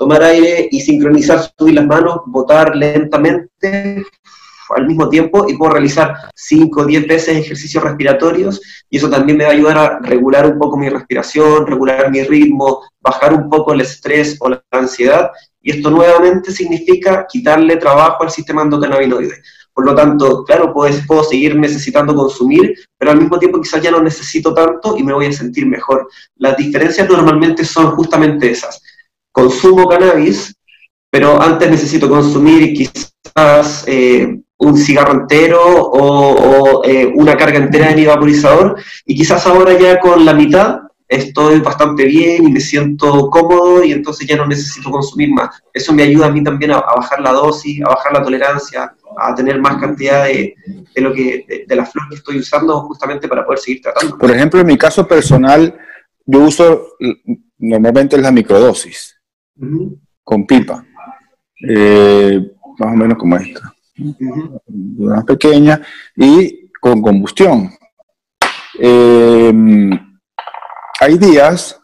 tomar 0.01 0.23
aire 0.23 0.67
y 0.71 0.81
sincronizar, 0.81 1.39
subir 1.55 1.75
las 1.75 1.85
manos, 1.85 2.21
botar 2.25 2.75
lentamente, 2.75 4.03
al 4.75 4.87
mismo 4.87 5.07
tiempo 5.09 5.45
y 5.47 5.55
puedo 5.55 5.73
realizar 5.73 6.15
5 6.33 6.81
o 6.81 6.85
10 6.85 7.07
veces 7.07 7.37
ejercicios 7.37 7.83
respiratorios 7.83 8.59
y 8.89 8.97
eso 8.97 9.11
también 9.11 9.37
me 9.37 9.43
va 9.43 9.51
a 9.51 9.53
ayudar 9.53 9.77
a 9.77 9.99
regular 9.99 10.47
un 10.47 10.57
poco 10.57 10.75
mi 10.75 10.89
respiración, 10.89 11.67
regular 11.67 12.09
mi 12.09 12.23
ritmo, 12.23 12.81
bajar 12.99 13.35
un 13.35 13.47
poco 13.47 13.73
el 13.73 13.81
estrés 13.81 14.37
o 14.39 14.49
la 14.49 14.63
ansiedad 14.71 15.29
y 15.61 15.69
esto 15.69 15.91
nuevamente 15.91 16.51
significa 16.51 17.27
quitarle 17.29 17.77
trabajo 17.77 18.23
al 18.23 18.31
sistema 18.31 18.63
endocannabinoide. 18.63 19.35
Por 19.71 19.85
lo 19.85 19.93
tanto, 19.93 20.43
claro, 20.45 20.73
puedo, 20.73 20.91
puedo 21.05 21.23
seguir 21.23 21.55
necesitando 21.55 22.15
consumir, 22.15 22.73
pero 22.97 23.11
al 23.11 23.19
mismo 23.19 23.37
tiempo 23.37 23.61
quizás 23.61 23.83
ya 23.83 23.91
no 23.91 24.01
necesito 24.01 24.51
tanto 24.51 24.97
y 24.97 25.03
me 25.03 25.13
voy 25.13 25.27
a 25.27 25.31
sentir 25.31 25.67
mejor. 25.67 26.09
Las 26.37 26.57
diferencias 26.57 27.07
normalmente 27.07 27.63
son 27.63 27.91
justamente 27.91 28.49
esas. 28.49 28.80
Consumo 29.31 29.87
cannabis, 29.87 30.53
pero 31.09 31.41
antes 31.41 31.69
necesito 31.69 32.09
consumir 32.09 32.73
quizás 32.73 33.85
eh, 33.87 34.39
un 34.57 34.77
cigarro 34.77 35.13
entero 35.13 35.61
o, 35.63 36.83
eh, 36.85 37.11
una 37.15 37.35
carga 37.35 37.57
entera 37.57 37.93
de 37.93 38.07
vaporizador 38.07 38.77
y 39.05 39.15
quizás 39.15 39.45
ahora 39.47 39.77
ya 39.77 39.99
con 39.99 40.23
la 40.23 40.33
mitad 40.33 40.79
estoy 41.07 41.59
bastante 41.59 42.05
bien 42.05 42.47
y 42.47 42.51
me 42.51 42.61
siento 42.61 43.29
cómodo 43.29 43.83
y 43.83 43.91
entonces 43.91 44.25
ya 44.27 44.37
no 44.37 44.47
necesito 44.47 44.89
consumir 44.89 45.29
más. 45.31 45.61
Eso 45.73 45.91
me 45.93 46.03
ayuda 46.03 46.27
a 46.27 46.31
mí 46.31 46.41
también 46.41 46.71
a, 46.71 46.79
bajar 46.79 47.19
la 47.19 47.33
dosis, 47.33 47.81
a 47.83 47.89
bajar 47.89 48.13
la 48.13 48.23
tolerancia, 48.23 48.93
a 49.17 49.35
tener 49.35 49.59
más 49.59 49.77
cantidad 49.77 50.23
de, 50.23 50.55
lo 50.95 51.13
que 51.13 51.65
de, 51.67 51.75
la 51.75 51.85
flor 51.85 52.07
que 52.07 52.15
estoy 52.15 52.37
usando 52.37 52.81
justamente 52.83 53.27
para 53.27 53.45
poder 53.45 53.59
seguir 53.59 53.81
tratando. 53.81 54.17
Por 54.17 54.31
ejemplo, 54.31 54.61
en 54.61 54.67
mi 54.67 54.77
caso 54.77 55.05
personal, 55.05 55.77
yo 56.25 56.39
uso 56.39 56.95
normalmente 57.57 58.17
la 58.17 58.31
microdosis 58.31 59.20
con 60.23 60.45
pipa, 60.45 60.85
eh, 61.67 62.51
más 62.79 62.93
o 62.93 62.95
menos 62.95 63.17
como 63.17 63.35
esta, 63.37 63.73
una 64.57 65.23
pequeña 65.23 65.81
y 66.15 66.69
con 66.79 67.01
combustión. 67.01 67.69
Eh, 68.79 69.53
hay 70.99 71.17
días 71.17 71.79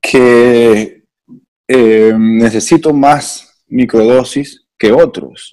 que 0.00 1.04
eh, 1.68 2.14
necesito 2.16 2.92
más 2.92 3.64
microdosis 3.68 4.66
que 4.78 4.92
otros. 4.92 5.50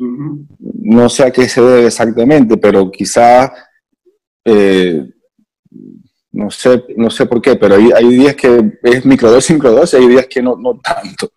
No 0.60 1.10
sé 1.10 1.24
a 1.24 1.32
qué 1.32 1.48
se 1.48 1.62
debe 1.62 1.88
exactamente, 1.88 2.58
pero 2.58 2.92
quizá, 2.92 3.52
eh, 4.46 5.10
no, 6.34 6.50
sé, 6.50 6.84
no 6.98 7.10
sé 7.12 7.28
por 7.28 7.42
qué, 7.42 7.56
pero 7.56 7.76
hay, 7.76 8.08
días 8.10 8.36
que 8.36 8.80
es 8.82 9.06
microdosis, 9.06 9.56
microdosis, 9.56 10.00
hay 10.00 10.08
días 10.08 10.28
que 10.28 10.42
no, 10.42 10.56
no 10.58 10.80
tanto. 10.82 11.32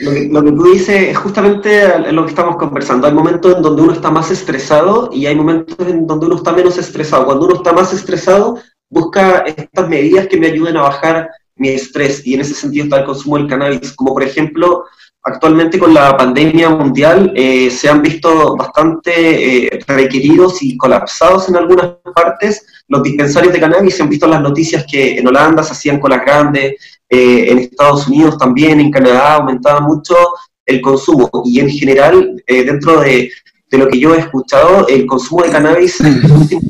Lo 0.00 0.12
que, 0.12 0.28
lo 0.30 0.44
que, 0.44 0.52
tú 0.52 0.62
dices 0.72 1.08
es 1.08 1.18
justamente 1.18 2.12
lo 2.12 2.24
que 2.24 2.30
estamos 2.30 2.56
conversando. 2.56 3.08
Hay 3.08 3.12
momentos 3.12 3.56
en 3.56 3.62
donde 3.62 3.82
uno 3.82 3.92
está 3.92 4.10
más 4.10 4.30
estresado 4.30 5.10
y 5.12 5.26
hay 5.26 5.34
momentos 5.34 5.76
en 5.88 6.06
donde 6.06 6.26
uno 6.26 6.36
está 6.36 6.52
menos 6.52 6.78
estresado. 6.78 7.26
Cuando 7.26 7.46
uno 7.46 7.56
está 7.56 7.72
más 7.72 7.92
estresado, 7.92 8.60
busca 8.88 9.40
estas 9.40 9.88
medidas 9.88 10.28
que 10.28 10.36
me 10.38 10.46
ayuden 10.46 10.76
a 10.76 10.82
bajar 10.82 11.28
mi 11.56 11.70
estrés 11.70 12.24
y 12.24 12.34
en 12.34 12.42
ese 12.42 12.54
sentido 12.54 12.84
está 12.84 13.00
el 13.00 13.06
consumo 13.06 13.38
del 13.38 13.48
cannabis, 13.48 13.92
como 13.92 14.12
por 14.12 14.22
ejemplo, 14.22 14.84
actualmente 15.24 15.78
con 15.78 15.92
la 15.92 16.16
pandemia 16.16 16.70
mundial 16.70 17.32
eh, 17.34 17.70
se 17.70 17.88
han 17.88 18.02
visto 18.02 18.56
bastante 18.56 19.66
eh, 19.66 19.80
requeridos 19.88 20.62
y 20.62 20.76
colapsados 20.76 21.48
en 21.48 21.56
algunas 21.56 21.96
partes 22.14 22.64
los 22.88 23.02
dispensarios 23.02 23.52
de 23.52 23.60
cannabis, 23.60 23.96
se 23.96 24.02
han 24.02 24.08
visto 24.08 24.26
las 24.26 24.40
noticias 24.40 24.84
que 24.90 25.18
en 25.18 25.26
Holanda 25.26 25.62
se 25.62 25.72
hacían 25.72 26.00
colas 26.00 26.22
grandes, 26.24 26.74
eh, 27.08 27.50
en 27.50 27.58
Estados 27.58 28.08
Unidos 28.08 28.38
también, 28.38 28.80
en 28.80 28.90
Canadá 28.90 29.34
aumentaba 29.34 29.80
mucho 29.80 30.16
el 30.64 30.80
consumo 30.80 31.30
y 31.44 31.60
en 31.60 31.70
general 31.70 32.42
dentro 32.46 33.00
de, 33.00 33.30
de, 33.70 33.78
lo 33.78 33.86
que 33.88 34.00
yo 34.00 34.14
he 34.14 34.18
escuchado, 34.18 34.86
el 34.88 35.06
consumo 35.06 35.44
de 35.44 35.50
cannabis 35.50 36.00
en 36.00 36.20
los 36.22 36.30
últimos 36.32 36.64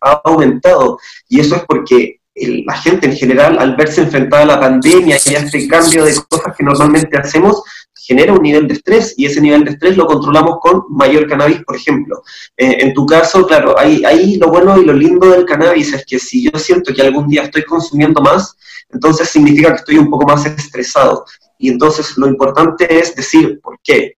ha 0.00 0.20
aumentado. 0.24 0.98
Y 1.28 1.40
eso 1.40 1.56
es 1.56 1.62
porque 1.66 2.20
la 2.34 2.76
gente 2.76 3.06
en 3.06 3.16
general, 3.16 3.58
al 3.58 3.76
verse 3.76 4.02
enfrentada 4.02 4.42
a 4.42 4.46
la 4.46 4.60
pandemia 4.60 5.16
y 5.24 5.34
a 5.34 5.38
este 5.38 5.66
cambio 5.66 6.04
de 6.04 6.14
cosas 6.28 6.54
que 6.56 6.64
normalmente 6.64 7.16
hacemos, 7.16 7.62
genera 8.06 8.32
un 8.32 8.42
nivel 8.42 8.68
de 8.68 8.74
estrés 8.74 9.14
y 9.16 9.26
ese 9.26 9.40
nivel 9.40 9.64
de 9.64 9.72
estrés 9.72 9.96
lo 9.96 10.06
controlamos 10.06 10.58
con 10.60 10.84
mayor 10.90 11.26
cannabis, 11.26 11.64
por 11.64 11.76
ejemplo. 11.76 12.22
Eh, 12.56 12.78
en 12.80 12.94
tu 12.94 13.04
caso, 13.04 13.46
claro, 13.46 13.76
ahí, 13.78 14.36
lo 14.36 14.48
bueno 14.48 14.80
y 14.80 14.84
lo 14.84 14.92
lindo 14.92 15.30
del 15.30 15.44
cannabis 15.44 15.92
es 15.92 16.06
que 16.06 16.18
si 16.18 16.44
yo 16.44 16.58
siento 16.58 16.94
que 16.94 17.02
algún 17.02 17.28
día 17.28 17.42
estoy 17.42 17.64
consumiendo 17.64 18.20
más, 18.20 18.56
entonces 18.90 19.28
significa 19.28 19.70
que 19.70 19.76
estoy 19.76 19.98
un 19.98 20.08
poco 20.08 20.26
más 20.26 20.46
estresado. 20.46 21.24
Y 21.58 21.68
entonces 21.68 22.16
lo 22.16 22.28
importante 22.28 22.86
es 22.98 23.16
decir 23.16 23.60
por 23.60 23.78
qué 23.82 24.16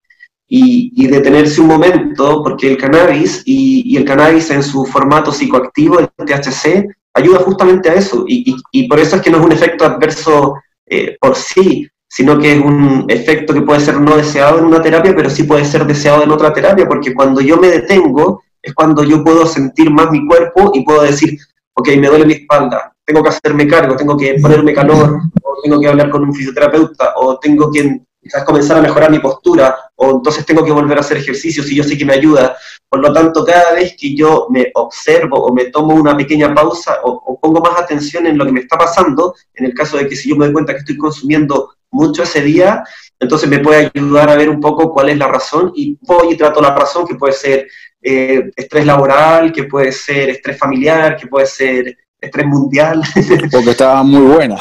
y, 0.48 1.08
detenerse 1.08 1.62
un 1.62 1.68
momento, 1.68 2.42
porque 2.44 2.72
el 2.72 2.78
cannabis 2.78 3.44
y, 3.46 3.96
el 3.98 4.06
cannabis 4.06 4.50
en 4.52 4.64
su 4.64 4.86
formato 4.86 5.32
psicoactivo, 5.32 6.00
el 6.00 6.08
THC, 6.08 6.88
ayuda 7.14 7.40
justamente 7.40 7.90
a 7.90 7.96
eso. 7.96 8.26
Y, 8.28 8.88
por 8.88 9.00
eso 9.00 9.18
es 9.18 9.22
que 9.22 9.30
no 9.30 9.40
es 9.40 9.46
un 9.46 9.52
efecto 9.52 9.86
adverso 9.86 10.56
eh, 10.86 11.18
por 11.20 11.36
sí, 11.36 11.88
sino 12.18 12.40
que 12.40 12.54
es 12.54 12.60
un 12.60 13.06
efecto 13.10 13.54
que 13.54 13.62
puede 13.62 13.80
ser 13.80 14.02
no 14.02 14.18
deseado 14.18 14.58
en 14.58 14.66
una 14.66 14.82
terapia, 14.82 15.16
pero 15.16 15.30
sí 15.30 15.44
puede 15.44 15.64
ser 15.64 15.86
deseado 15.86 16.24
en 16.24 16.32
otra 16.32 16.52
terapia, 16.52 16.88
porque 16.88 17.14
cuando 17.14 17.42
yo 17.42 17.58
me 17.58 17.68
detengo 17.68 18.42
es 18.60 18.74
cuando 18.74 19.04
yo 19.04 19.24
puedo 19.24 19.46
sentir 19.46 19.92
más 19.92 20.10
mi 20.10 20.26
cuerpo 20.26 20.72
y 20.74 20.84
puedo 20.84 21.04
decir, 21.04 21.38
ok, 21.76 21.90
me 22.00 22.08
duele 22.08 22.26
mi 22.26 22.34
espalda, 22.34 22.92
tengo 23.06 23.22
que 23.22 23.30
hacerme 23.30 23.68
cargo, 23.68 23.96
tengo 23.96 24.18
que 24.18 24.34
ponerme 24.42 24.74
calor, 24.74 25.20
o 25.44 25.62
tengo 25.62 25.80
que 25.80 25.88
hablar 25.90 26.10
con 26.10 26.24
un 26.24 26.34
fisioterapeuta, 26.34 27.14
o 27.18 27.38
tengo 27.38 27.72
que 27.72 28.02
quizás 28.20 28.44
comenzar 28.44 28.78
a 28.78 28.82
mejorar 28.82 29.12
mi 29.12 29.20
postura, 29.20 29.78
o 29.96 30.10
entonces 30.10 30.44
tengo 30.44 30.66
que 30.66 30.72
volver 30.72 30.98
a 30.98 31.02
hacer 31.02 31.18
ejercicios 31.18 31.72
y 31.72 31.76
yo 31.76 31.84
sé 31.84 32.00
que 32.00 32.06
me 32.06 32.14
ayuda. 32.14 32.58
Por 32.90 33.00
lo 33.00 33.14
tanto, 33.14 33.46
cada 33.46 33.74
vez 33.74 33.96
que 33.96 34.16
yo 34.16 34.48
me 34.50 34.72
observo 34.74 35.38
o 35.38 35.54
me 35.54 35.66
tomo 35.66 35.94
una 35.94 36.18
pequeña 36.18 36.52
pausa 36.52 36.98
o, 37.04 37.40
pongo 37.40 37.62
más 37.62 37.80
atención 37.80 38.26
en 38.26 38.40
lo 38.40 38.46
que 38.46 38.54
me 38.54 38.62
está 38.62 38.76
pasando, 38.76 39.36
en 39.54 39.66
el 39.66 39.76
caso 39.76 39.98
de 39.98 40.08
que 40.08 40.16
si 40.16 40.30
yo 40.30 40.36
me 40.36 40.46
doy 40.46 40.54
cuenta 40.54 40.74
que 40.74 40.80
estoy 40.80 40.98
consumiendo 40.98 41.77
mucho 41.92 42.24
ese 42.24 42.42
día, 42.42 42.84
entonces 43.20 43.50
me 43.50 43.60
puede 43.60 43.92
ayudar 43.94 44.30
a 44.30 44.36
ver 44.36 44.50
un 44.50 44.60
poco 44.60 44.92
cuál 44.92 45.10
es 45.10 45.18
la 45.18 45.28
razón 45.28 45.72
y 45.76 45.98
voy 46.02 46.34
y 46.34 46.38
trato 46.38 46.62
la 46.62 46.76
razón 46.76 47.08
que 47.08 47.16
puede 47.16 47.34
ser 47.34 47.68
eh, 48.02 48.52
estrés 48.56 48.86
laboral, 48.86 49.52
que 49.52 49.64
puede 49.64 49.92
ser 49.92 50.30
estrés 50.30 50.58
familiar, 50.58 51.18
que 51.18 51.28
puede 51.28 51.46
ser 51.46 51.98
estrés 52.20 52.46
mundial. 52.46 53.02
Porque 53.52 53.72
estaba 53.72 54.04
muy 54.04 54.22
buena. 54.22 54.58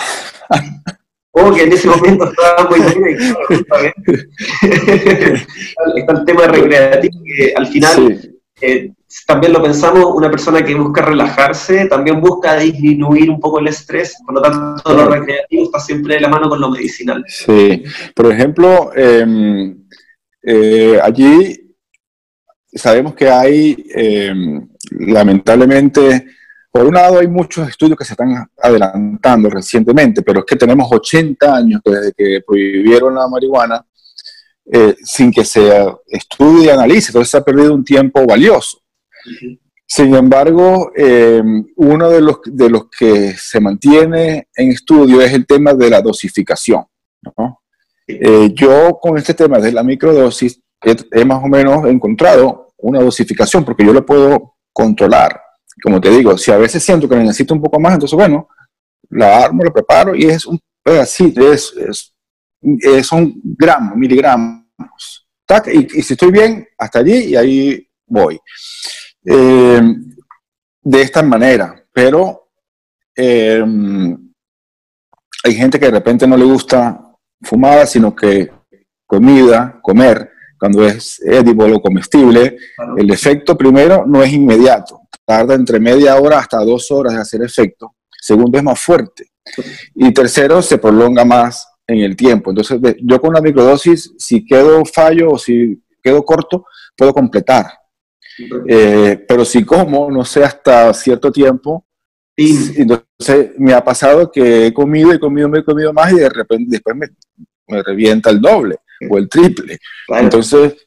o 1.32 1.52
que 1.52 1.64
en 1.64 1.72
ese 1.72 1.88
momento 1.88 2.30
estaba 2.30 2.68
muy 2.70 2.80
bien 2.80 3.36
está 5.96 6.12
el 6.12 6.24
tema 6.24 6.46
recreativo, 6.46 7.20
que 7.24 7.52
al 7.54 7.66
final 7.66 8.35
eh, 8.60 8.92
también 9.26 9.52
lo 9.52 9.62
pensamos, 9.62 10.04
una 10.14 10.30
persona 10.30 10.64
que 10.64 10.74
busca 10.74 11.02
relajarse 11.02 11.86
también 11.86 12.20
busca 12.20 12.56
disminuir 12.56 13.30
un 13.30 13.38
poco 13.38 13.58
el 13.58 13.68
estrés, 13.68 14.16
por 14.24 14.34
lo 14.34 14.42
tanto 14.42 14.92
lo 14.92 15.08
recreativo 15.08 15.64
está 15.64 15.78
siempre 15.80 16.14
de 16.14 16.20
la 16.20 16.28
mano 16.28 16.48
con 16.48 16.60
lo 16.60 16.70
medicinal. 16.70 17.24
Sí, 17.28 17.84
por 18.14 18.32
ejemplo, 18.32 18.90
em, 18.94 19.86
eh, 20.42 20.98
allí 21.02 21.74
sabemos 22.72 23.14
que 23.14 23.28
hay 23.28 23.86
em, 23.94 24.68
lamentablemente 24.90 26.26
por 26.76 26.84
un 26.84 26.92
lado, 26.92 27.20
hay 27.20 27.26
muchos 27.26 27.66
estudios 27.66 27.96
que 27.96 28.04
se 28.04 28.12
están 28.12 28.50
adelantando 28.62 29.48
recientemente, 29.48 30.20
pero 30.20 30.40
es 30.40 30.44
que 30.44 30.56
tenemos 30.56 30.86
80 30.92 31.56
años 31.56 31.80
desde 31.82 32.12
que 32.12 32.42
prohibieron 32.46 33.14
la 33.14 33.26
marihuana 33.28 33.82
eh, 34.72 34.96
sin 35.02 35.30
que 35.30 35.44
se 35.44 35.70
estudie 36.08 36.66
y 36.66 36.68
analice, 36.70 37.08
entonces 37.08 37.30
se 37.30 37.36
ha 37.36 37.44
perdido 37.44 37.74
un 37.74 37.84
tiempo 37.84 38.24
valioso. 38.26 38.80
Sin 39.86 40.14
embargo, 40.14 40.90
eh, 40.96 41.42
uno 41.76 42.10
de 42.10 42.20
los, 42.20 42.38
de 42.44 42.70
los 42.70 42.88
que 42.90 43.34
se 43.36 43.60
mantiene 43.60 44.48
en 44.54 44.72
estudio 44.72 45.20
es 45.20 45.32
el 45.32 45.46
tema 45.46 45.74
de 45.74 45.90
la 45.90 46.00
dosificación. 46.00 46.84
Eh, 48.06 48.50
yo 48.54 48.98
con 49.00 49.18
este 49.18 49.34
tema 49.34 49.58
de 49.58 49.72
la 49.72 49.82
microdosis 49.82 50.60
he 50.82 51.24
más 51.24 51.42
o 51.42 51.48
menos 51.48 51.86
encontrado 51.86 52.72
una 52.78 53.00
dosificación 53.00 53.64
porque 53.64 53.84
yo 53.84 53.92
lo 53.92 54.06
puedo 54.06 54.54
controlar 54.72 55.40
como 55.82 56.00
te 56.00 56.10
digo, 56.10 56.36
si 56.38 56.50
a 56.50 56.56
veces 56.56 56.82
siento 56.82 57.08
que 57.08 57.16
necesito 57.16 57.54
un 57.54 57.62
poco 57.62 57.78
más, 57.78 57.94
entonces 57.94 58.16
bueno, 58.16 58.48
la 59.10 59.44
armo, 59.44 59.62
la 59.62 59.70
preparo 59.70 60.14
y 60.14 60.24
es 60.24 60.46
un 60.46 60.58
pedacito, 60.82 61.52
es, 61.52 61.74
es, 61.76 62.14
son 63.02 63.34
gramos, 63.42 63.96
miligramos. 63.96 64.64
y, 65.66 66.02
si 66.02 66.12
estoy 66.14 66.30
bien, 66.30 66.66
hasta 66.78 67.00
allí 67.00 67.16
y 67.26 67.36
ahí 67.36 67.88
voy. 68.06 68.38
Eh, 69.24 69.82
de 70.82 71.02
esta 71.02 71.22
manera, 71.22 71.84
pero 71.92 72.50
eh, 73.16 73.64
hay 75.44 75.54
gente 75.54 75.80
que 75.80 75.86
de 75.86 75.92
repente 75.92 76.26
no 76.26 76.36
le 76.36 76.44
gusta 76.44 77.00
fumada, 77.42 77.86
sino 77.86 78.14
que 78.14 78.50
comida, 79.04 79.78
comer, 79.82 80.30
cuando 80.58 80.86
es 80.86 81.20
edible 81.20 81.74
o 81.74 81.80
comestible, 81.80 82.56
el 82.96 83.10
efecto 83.10 83.56
primero 83.56 84.04
no 84.06 84.22
es 84.22 84.32
inmediato 84.32 85.06
tarda 85.26 85.54
entre 85.54 85.80
media 85.80 86.16
hora 86.16 86.38
hasta 86.38 86.64
dos 86.64 86.90
horas 86.90 87.14
de 87.14 87.20
hacer 87.20 87.42
efecto. 87.42 87.96
Segundo, 88.18 88.56
es 88.56 88.64
más 88.64 88.80
fuerte. 88.80 89.32
Y 89.94 90.14
tercero, 90.14 90.62
se 90.62 90.78
prolonga 90.78 91.24
más 91.24 91.66
en 91.86 91.98
el 91.98 92.16
tiempo. 92.16 92.50
Entonces, 92.50 92.80
yo 93.02 93.20
con 93.20 93.34
la 93.34 93.40
microdosis, 93.40 94.14
si 94.18 94.44
quedo 94.44 94.84
fallo 94.84 95.32
o 95.32 95.38
si 95.38 95.82
quedo 96.02 96.24
corto, 96.24 96.66
puedo 96.96 97.12
completar. 97.12 97.66
Eh, 98.68 99.24
pero 99.26 99.44
si 99.44 99.64
como, 99.64 100.10
no 100.10 100.24
sé, 100.24 100.44
hasta 100.44 100.92
cierto 100.92 101.32
tiempo, 101.32 101.86
entonces 102.36 103.52
me 103.56 103.72
ha 103.72 103.82
pasado 103.82 104.30
que 104.30 104.66
he 104.66 104.74
comido 104.74 105.14
y 105.14 105.18
comido, 105.18 105.48
me 105.48 105.60
he 105.60 105.64
comido 105.64 105.92
más 105.92 106.12
y 106.12 106.16
de 106.16 106.28
repente 106.28 106.66
después 106.68 106.94
me, 106.94 107.08
me 107.68 107.82
revienta 107.82 108.30
el 108.30 108.40
doble 108.40 108.76
o 109.08 109.16
el 109.16 109.28
triple. 109.28 109.78
Entonces, 110.08 110.86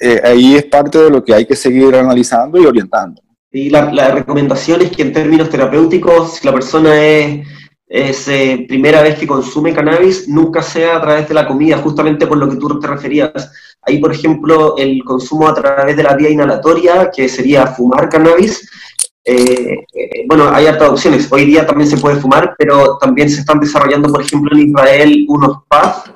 eh, 0.00 0.20
ahí 0.24 0.56
es 0.56 0.64
parte 0.64 0.98
de 0.98 1.10
lo 1.10 1.24
que 1.24 1.34
hay 1.34 1.46
que 1.46 1.56
seguir 1.56 1.94
analizando 1.94 2.60
y 2.60 2.66
orientando. 2.66 3.22
Y 3.50 3.70
la, 3.70 3.92
la 3.92 4.10
recomendación 4.10 4.82
es 4.82 4.90
que 4.90 5.02
en 5.02 5.12
términos 5.12 5.48
terapéuticos, 5.48 6.34
si 6.34 6.46
la 6.46 6.52
persona 6.52 7.02
es, 7.02 7.46
es 7.88 8.28
eh, 8.28 8.66
primera 8.68 9.02
vez 9.02 9.18
que 9.18 9.26
consume 9.26 9.72
cannabis, 9.72 10.28
nunca 10.28 10.62
sea 10.62 10.96
a 10.96 11.00
través 11.00 11.28
de 11.28 11.34
la 11.34 11.46
comida, 11.46 11.78
justamente 11.78 12.26
por 12.26 12.36
lo 12.36 12.48
que 12.48 12.56
tú 12.56 12.78
te 12.78 12.86
referías. 12.86 13.52
Ahí, 13.82 13.98
por 13.98 14.12
ejemplo, 14.12 14.76
el 14.76 15.02
consumo 15.04 15.48
a 15.48 15.54
través 15.54 15.96
de 15.96 16.02
la 16.02 16.14
vía 16.14 16.28
inhalatoria, 16.28 17.10
que 17.10 17.28
sería 17.28 17.66
fumar 17.66 18.08
cannabis, 18.08 18.68
eh, 19.24 19.84
bueno, 20.26 20.48
hay 20.50 20.66
hartas 20.66 20.88
opciones. 20.88 21.30
Hoy 21.30 21.44
día 21.44 21.66
también 21.66 21.88
se 21.88 21.98
puede 21.98 22.16
fumar, 22.16 22.54
pero 22.58 22.98
también 22.98 23.28
se 23.28 23.40
están 23.40 23.60
desarrollando, 23.60 24.10
por 24.10 24.22
ejemplo, 24.22 24.50
en 24.52 24.68
Israel 24.68 25.26
unos 25.28 25.64
PAF, 25.68 26.08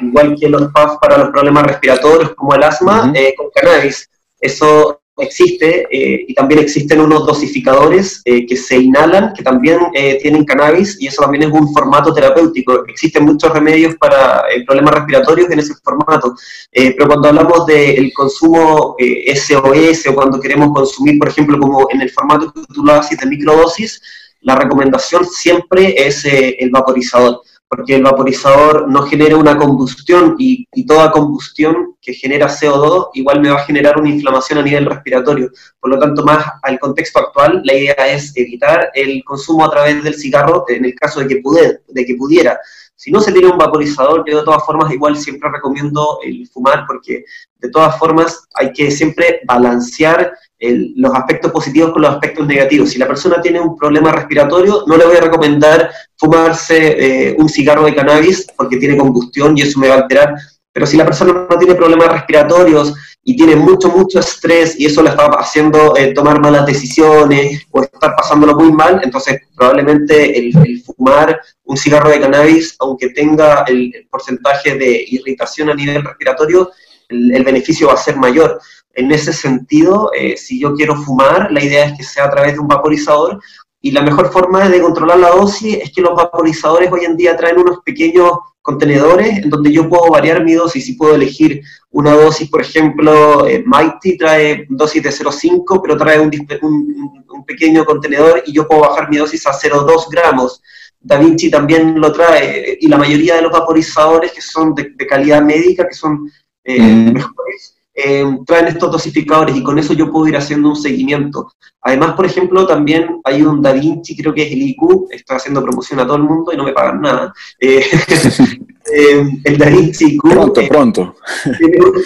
igual 0.00 0.36
que 0.38 0.48
los 0.48 0.70
PAF 0.72 0.98
para 1.00 1.18
los 1.18 1.30
problemas 1.30 1.66
respiratorios 1.66 2.34
como 2.34 2.54
el 2.54 2.62
asma, 2.62 3.12
eh, 3.14 3.34
con 3.36 3.48
cannabis. 3.54 4.08
Eso 4.40 5.00
existe 5.20 5.86
eh, 5.90 6.24
y 6.26 6.34
también 6.34 6.60
existen 6.60 7.00
unos 7.00 7.26
dosificadores 7.26 8.22
eh, 8.24 8.46
que 8.46 8.56
se 8.56 8.76
inhalan, 8.76 9.32
que 9.34 9.42
también 9.42 9.78
tienen 10.20 10.44
cannabis 10.44 10.96
y 11.00 11.06
eso 11.06 11.22
también 11.22 11.44
es 11.44 11.50
un 11.50 11.72
formato 11.72 12.12
terapéutico. 12.12 12.84
Existen 12.86 13.24
muchos 13.24 13.52
remedios 13.52 13.96
para 13.96 14.44
problemas 14.66 14.94
respiratorios 14.94 15.50
en 15.50 15.58
ese 15.58 15.74
formato, 15.82 16.34
pero 16.72 17.06
cuando 17.06 17.28
hablamos 17.28 17.66
del 17.66 18.12
consumo 18.12 18.96
SOS 18.98 20.06
o 20.08 20.14
cuando 20.14 20.40
queremos 20.40 20.72
consumir, 20.74 21.18
por 21.18 21.28
ejemplo, 21.28 21.58
como 21.58 21.86
en 21.90 22.00
el 22.00 22.10
formato 22.10 22.52
que 22.52 22.62
tú 22.74 22.84
lo 22.84 22.92
haces 22.94 23.18
de 23.18 23.26
microdosis, 23.26 24.00
la 24.42 24.56
recomendación 24.56 25.24
siempre 25.24 25.94
es 25.96 26.24
el 26.24 26.70
vaporizador 26.70 27.42
porque 27.70 27.94
el 27.94 28.02
vaporizador 28.02 28.88
no 28.88 29.02
genera 29.02 29.36
una 29.36 29.56
combustión 29.56 30.34
y, 30.38 30.66
toda 30.86 31.12
combustión 31.12 31.94
que 32.02 32.12
genera 32.12 32.48
CO2 32.48 33.10
igual 33.14 33.40
me 33.40 33.48
va 33.48 33.60
a 33.60 33.64
generar 33.64 33.96
una 34.00 34.08
inflamación 34.08 34.58
a 34.58 34.62
nivel 34.62 34.86
respiratorio. 34.86 35.52
Por 35.78 35.90
lo 35.90 35.98
tanto, 36.00 36.24
más 36.24 36.44
al 36.62 36.80
contexto 36.80 37.20
actual, 37.20 37.62
la 37.64 37.74
idea 37.74 38.12
es 38.12 38.36
evitar 38.36 38.90
el 38.92 39.22
consumo 39.22 39.64
a 39.64 39.70
través 39.70 40.02
del 40.02 40.16
cigarro 40.16 40.64
en 40.66 40.84
el 40.84 40.96
caso 40.96 41.20
de 41.20 41.28
que, 41.28 41.40
de 41.86 42.04
que 42.04 42.14
pudiera. 42.16 42.58
Si 42.96 43.12
no 43.12 43.20
se 43.20 43.30
tiene 43.30 43.48
un 43.48 43.58
vaporizador, 43.58 44.24
de 44.24 44.32
todas 44.32 44.66
formas 44.66 44.92
igual 44.92 45.16
siempre 45.16 45.48
recomiendo 45.48 46.18
el 46.24 46.48
fumar 46.48 46.84
porque 46.88 47.24
de 47.60 47.70
todas 47.70 47.96
formas 48.00 48.48
hay 48.54 48.72
que 48.72 48.90
siempre 48.90 49.42
balancear 49.46 50.32
los 50.60 51.14
aspectos 51.14 51.50
positivos 51.50 51.92
con 51.92 52.02
los 52.02 52.12
aspectos 52.12 52.46
negativos. 52.46 52.90
Si 52.90 52.98
la 52.98 53.06
persona 53.06 53.40
tiene 53.40 53.60
un 53.60 53.76
problema 53.76 54.12
respiratorio, 54.12 54.84
no 54.86 54.96
le 54.96 55.06
voy 55.06 55.16
a 55.16 55.22
recomendar 55.22 55.90
fumarse 56.16 57.30
eh, 57.30 57.36
un 57.38 57.48
cigarro 57.48 57.84
de 57.84 57.94
cannabis 57.94 58.46
porque 58.56 58.76
tiene 58.76 58.96
combustión 58.96 59.56
y 59.56 59.62
eso 59.62 59.80
me 59.80 59.88
va 59.88 59.94
a 59.94 59.98
alterar. 60.00 60.34
Pero 60.72 60.86
si 60.86 60.96
la 60.96 61.06
persona 61.06 61.46
no 61.48 61.58
tiene 61.58 61.74
problemas 61.74 62.12
respiratorios 62.12 62.94
y 63.24 63.36
tiene 63.36 63.56
mucho, 63.56 63.88
mucho 63.88 64.20
estrés 64.20 64.78
y 64.78 64.86
eso 64.86 65.02
le 65.02 65.10
está 65.10 65.26
haciendo 65.26 65.96
eh, 65.96 66.12
tomar 66.12 66.40
malas 66.40 66.66
decisiones 66.66 67.66
o 67.70 67.82
estar 67.82 68.14
pasándolo 68.14 68.54
muy 68.54 68.70
mal, 68.72 69.00
entonces 69.02 69.40
probablemente 69.56 70.38
el, 70.38 70.52
fumar 70.84 71.40
un 71.64 71.76
cigarro 71.76 72.10
de 72.10 72.20
cannabis, 72.20 72.76
aunque 72.80 73.08
tenga 73.10 73.64
el, 73.66 74.06
porcentaje 74.10 74.76
de 74.76 75.04
irritación 75.08 75.70
a 75.70 75.74
nivel 75.74 76.04
respiratorio, 76.04 76.70
el 77.08 77.42
beneficio 77.42 77.88
va 77.88 77.94
a 77.94 77.96
ser 77.96 78.16
mayor. 78.16 78.60
En 78.94 79.12
ese 79.12 79.32
sentido, 79.32 80.10
eh, 80.12 80.36
si 80.36 80.60
yo 80.60 80.74
quiero 80.74 80.96
fumar, 80.96 81.50
la 81.52 81.62
idea 81.62 81.86
es 81.86 81.96
que 81.96 82.04
sea 82.04 82.24
a 82.24 82.30
través 82.30 82.54
de 82.54 82.60
un 82.60 82.68
vaporizador 82.68 83.40
y 83.80 83.92
la 83.92 84.02
mejor 84.02 84.30
forma 84.30 84.68
de 84.68 84.82
controlar 84.82 85.18
la 85.18 85.30
dosis 85.30 85.78
es 85.80 85.92
que 85.92 86.02
los 86.02 86.14
vaporizadores 86.14 86.92
hoy 86.92 87.04
en 87.04 87.16
día 87.16 87.36
traen 87.36 87.58
unos 87.58 87.78
pequeños 87.84 88.32
contenedores 88.60 89.38
en 89.38 89.48
donde 89.48 89.72
yo 89.72 89.88
puedo 89.88 90.10
variar 90.10 90.44
mi 90.44 90.52
dosis 90.52 90.86
y 90.88 90.94
puedo 90.94 91.14
elegir 91.14 91.62
una 91.90 92.12
dosis, 92.12 92.48
por 92.50 92.60
ejemplo, 92.60 93.46
eh, 93.46 93.64
Mighty 93.66 94.18
trae 94.18 94.66
dosis 94.68 95.02
de 95.02 95.10
0,5, 95.10 95.80
pero 95.82 95.96
trae 95.96 96.20
un, 96.20 96.30
un, 96.62 97.44
pequeño 97.46 97.84
contenedor 97.84 98.42
y 98.46 98.52
yo 98.52 98.68
puedo 98.68 98.82
bajar 98.82 99.10
mi 99.10 99.16
dosis 99.16 99.46
a 99.46 99.52
0,2 99.52 100.08
gramos. 100.10 100.62
Da 101.00 101.18
Vinci 101.18 101.50
también 101.50 101.98
lo 101.98 102.12
trae 102.12 102.76
y 102.80 102.86
la 102.86 102.98
mayoría 102.98 103.36
de 103.36 103.42
los 103.42 103.50
vaporizadores 103.50 104.32
que 104.32 104.42
son 104.42 104.74
de, 104.74 104.94
calidad 105.08 105.42
médica, 105.42 105.88
que 105.88 105.94
son 105.94 106.30
eh, 106.62 106.78
mejores, 106.78 107.79
eh, 108.04 108.38
traen 108.46 108.68
estos 108.68 108.90
dosificadores 108.90 109.56
y 109.56 109.62
con 109.62 109.78
eso 109.78 109.92
yo 109.92 110.10
puedo 110.10 110.28
ir 110.28 110.36
haciendo 110.36 110.70
un 110.70 110.76
seguimiento. 110.76 111.52
Además, 111.82 112.12
por 112.12 112.26
ejemplo, 112.26 112.66
también 112.66 113.20
hay 113.24 113.42
un 113.42 113.62
Da 113.62 113.72
Vinci, 113.72 114.16
creo 114.16 114.34
que 114.34 114.42
es 114.42 114.52
el 114.52 114.62
IQ, 114.62 115.08
está 115.10 115.36
haciendo 115.36 115.62
promoción 115.62 116.00
a 116.00 116.06
todo 116.06 116.16
el 116.16 116.24
mundo 116.24 116.52
y 116.52 116.56
no 116.56 116.64
me 116.64 116.72
pagan 116.72 117.00
nada. 117.00 117.32
Eh, 117.58 117.82
eh, 118.94 119.24
el 119.44 119.58
Da 119.58 119.66
Vinci 119.66 120.14
IQ. 120.14 120.22
Pronto, 120.22 120.60
pronto. 120.68 121.14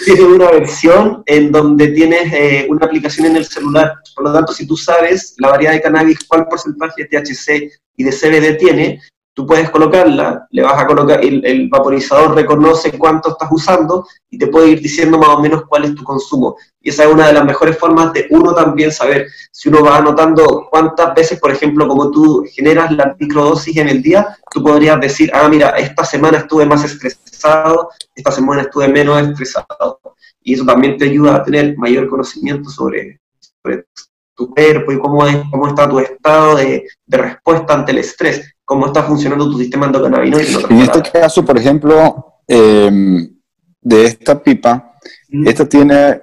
Tiene, 0.05 0.23
una 0.23 0.51
versión 0.51 1.23
en 1.25 1.51
donde 1.51 1.89
tienes 1.89 2.67
una 2.69 2.85
aplicación 2.85 3.27
en 3.27 3.37
el 3.37 3.45
celular. 3.45 3.95
Por 4.15 4.25
lo 4.25 4.33
tanto, 4.33 4.53
si 4.53 4.65
tú 4.65 4.77
sabes 4.77 5.35
la 5.37 5.49
variedad 5.49 5.73
de 5.73 5.81
cannabis, 5.81 6.19
cuál 6.27 6.47
porcentaje 6.47 7.03
de 7.03 7.21
THC 7.21 7.71
y 7.97 8.03
de 8.03 8.11
CBD 8.11 8.57
tiene, 8.57 9.01
tú 9.35 9.45
puedes 9.45 9.69
colocarla, 9.69 10.47
le 10.49 10.63
vas 10.63 10.81
a 10.81 10.87
colocar, 10.87 11.19
el, 11.23 11.67
vaporizador 11.69 12.33
reconoce 12.33 12.97
cuánto 12.97 13.31
estás 13.31 13.49
usando 13.51 14.07
y 14.29 14.37
te 14.37 14.47
puede 14.47 14.69
ir 14.69 14.81
diciendo 14.81 15.17
más 15.17 15.29
o 15.29 15.41
menos 15.41 15.65
cuál 15.67 15.83
es 15.83 15.93
tu 15.93 16.03
consumo. 16.05 16.55
Y 16.81 16.89
esa 16.89 17.03
es 17.03 17.13
una 17.13 17.27
de 17.27 17.33
las 17.33 17.43
mejores 17.43 17.77
formas 17.77 18.13
de 18.13 18.27
uno 18.29 18.55
también 18.55 18.93
saber 18.93 19.27
si 19.51 19.67
uno 19.67 19.83
va 19.83 19.97
anotando 19.97 20.67
cuántas 20.71 21.13
veces, 21.13 21.37
por 21.37 21.51
ejemplo, 21.51 21.85
como 21.85 22.11
tú 22.11 22.45
generas 22.49 22.91
la 22.91 23.13
microdosis 23.19 23.75
en 23.75 23.89
el 23.89 24.01
día, 24.01 24.37
tú 24.51 24.63
podrías 24.63 25.01
decir, 25.01 25.29
ah, 25.33 25.49
mira, 25.49 25.69
esta 25.71 26.05
semana 26.05 26.37
estuve 26.37 26.65
más 26.65 26.85
estresado, 26.85 27.89
esta 28.15 28.31
semana 28.31 28.61
estuve 28.61 28.87
menos 28.87 29.21
estresado. 29.21 29.99
Y 30.41 30.53
eso 30.53 30.65
también 30.65 30.97
te 30.97 31.05
ayuda 31.05 31.35
a 31.35 31.43
tener 31.43 31.77
mayor 31.77 32.07
conocimiento 32.07 32.69
sobre, 32.69 33.19
tu 34.35 34.53
cuerpo 34.53 34.91
y 34.91 34.99
cómo, 34.99 35.25
es, 35.25 35.37
cómo 35.49 35.67
está 35.67 35.89
tu 35.89 35.99
estado 35.99 36.55
de, 36.55 36.85
de 37.05 37.17
respuesta 37.17 37.73
ante 37.73 37.91
el 37.91 37.99
estrés 37.99 38.55
cómo 38.65 38.87
está 38.87 39.03
funcionando 39.03 39.49
tu 39.49 39.59
sistema 39.59 39.85
endocannabinoide. 39.85 40.65
En 40.69 40.79
este 40.79 41.01
caso, 41.11 41.45
por 41.45 41.57
ejemplo, 41.57 42.41
em, 42.47 43.31
de 43.79 44.05
esta 44.05 44.41
pipa, 44.41 44.97
esta 45.45 45.69
tiene, 45.69 46.21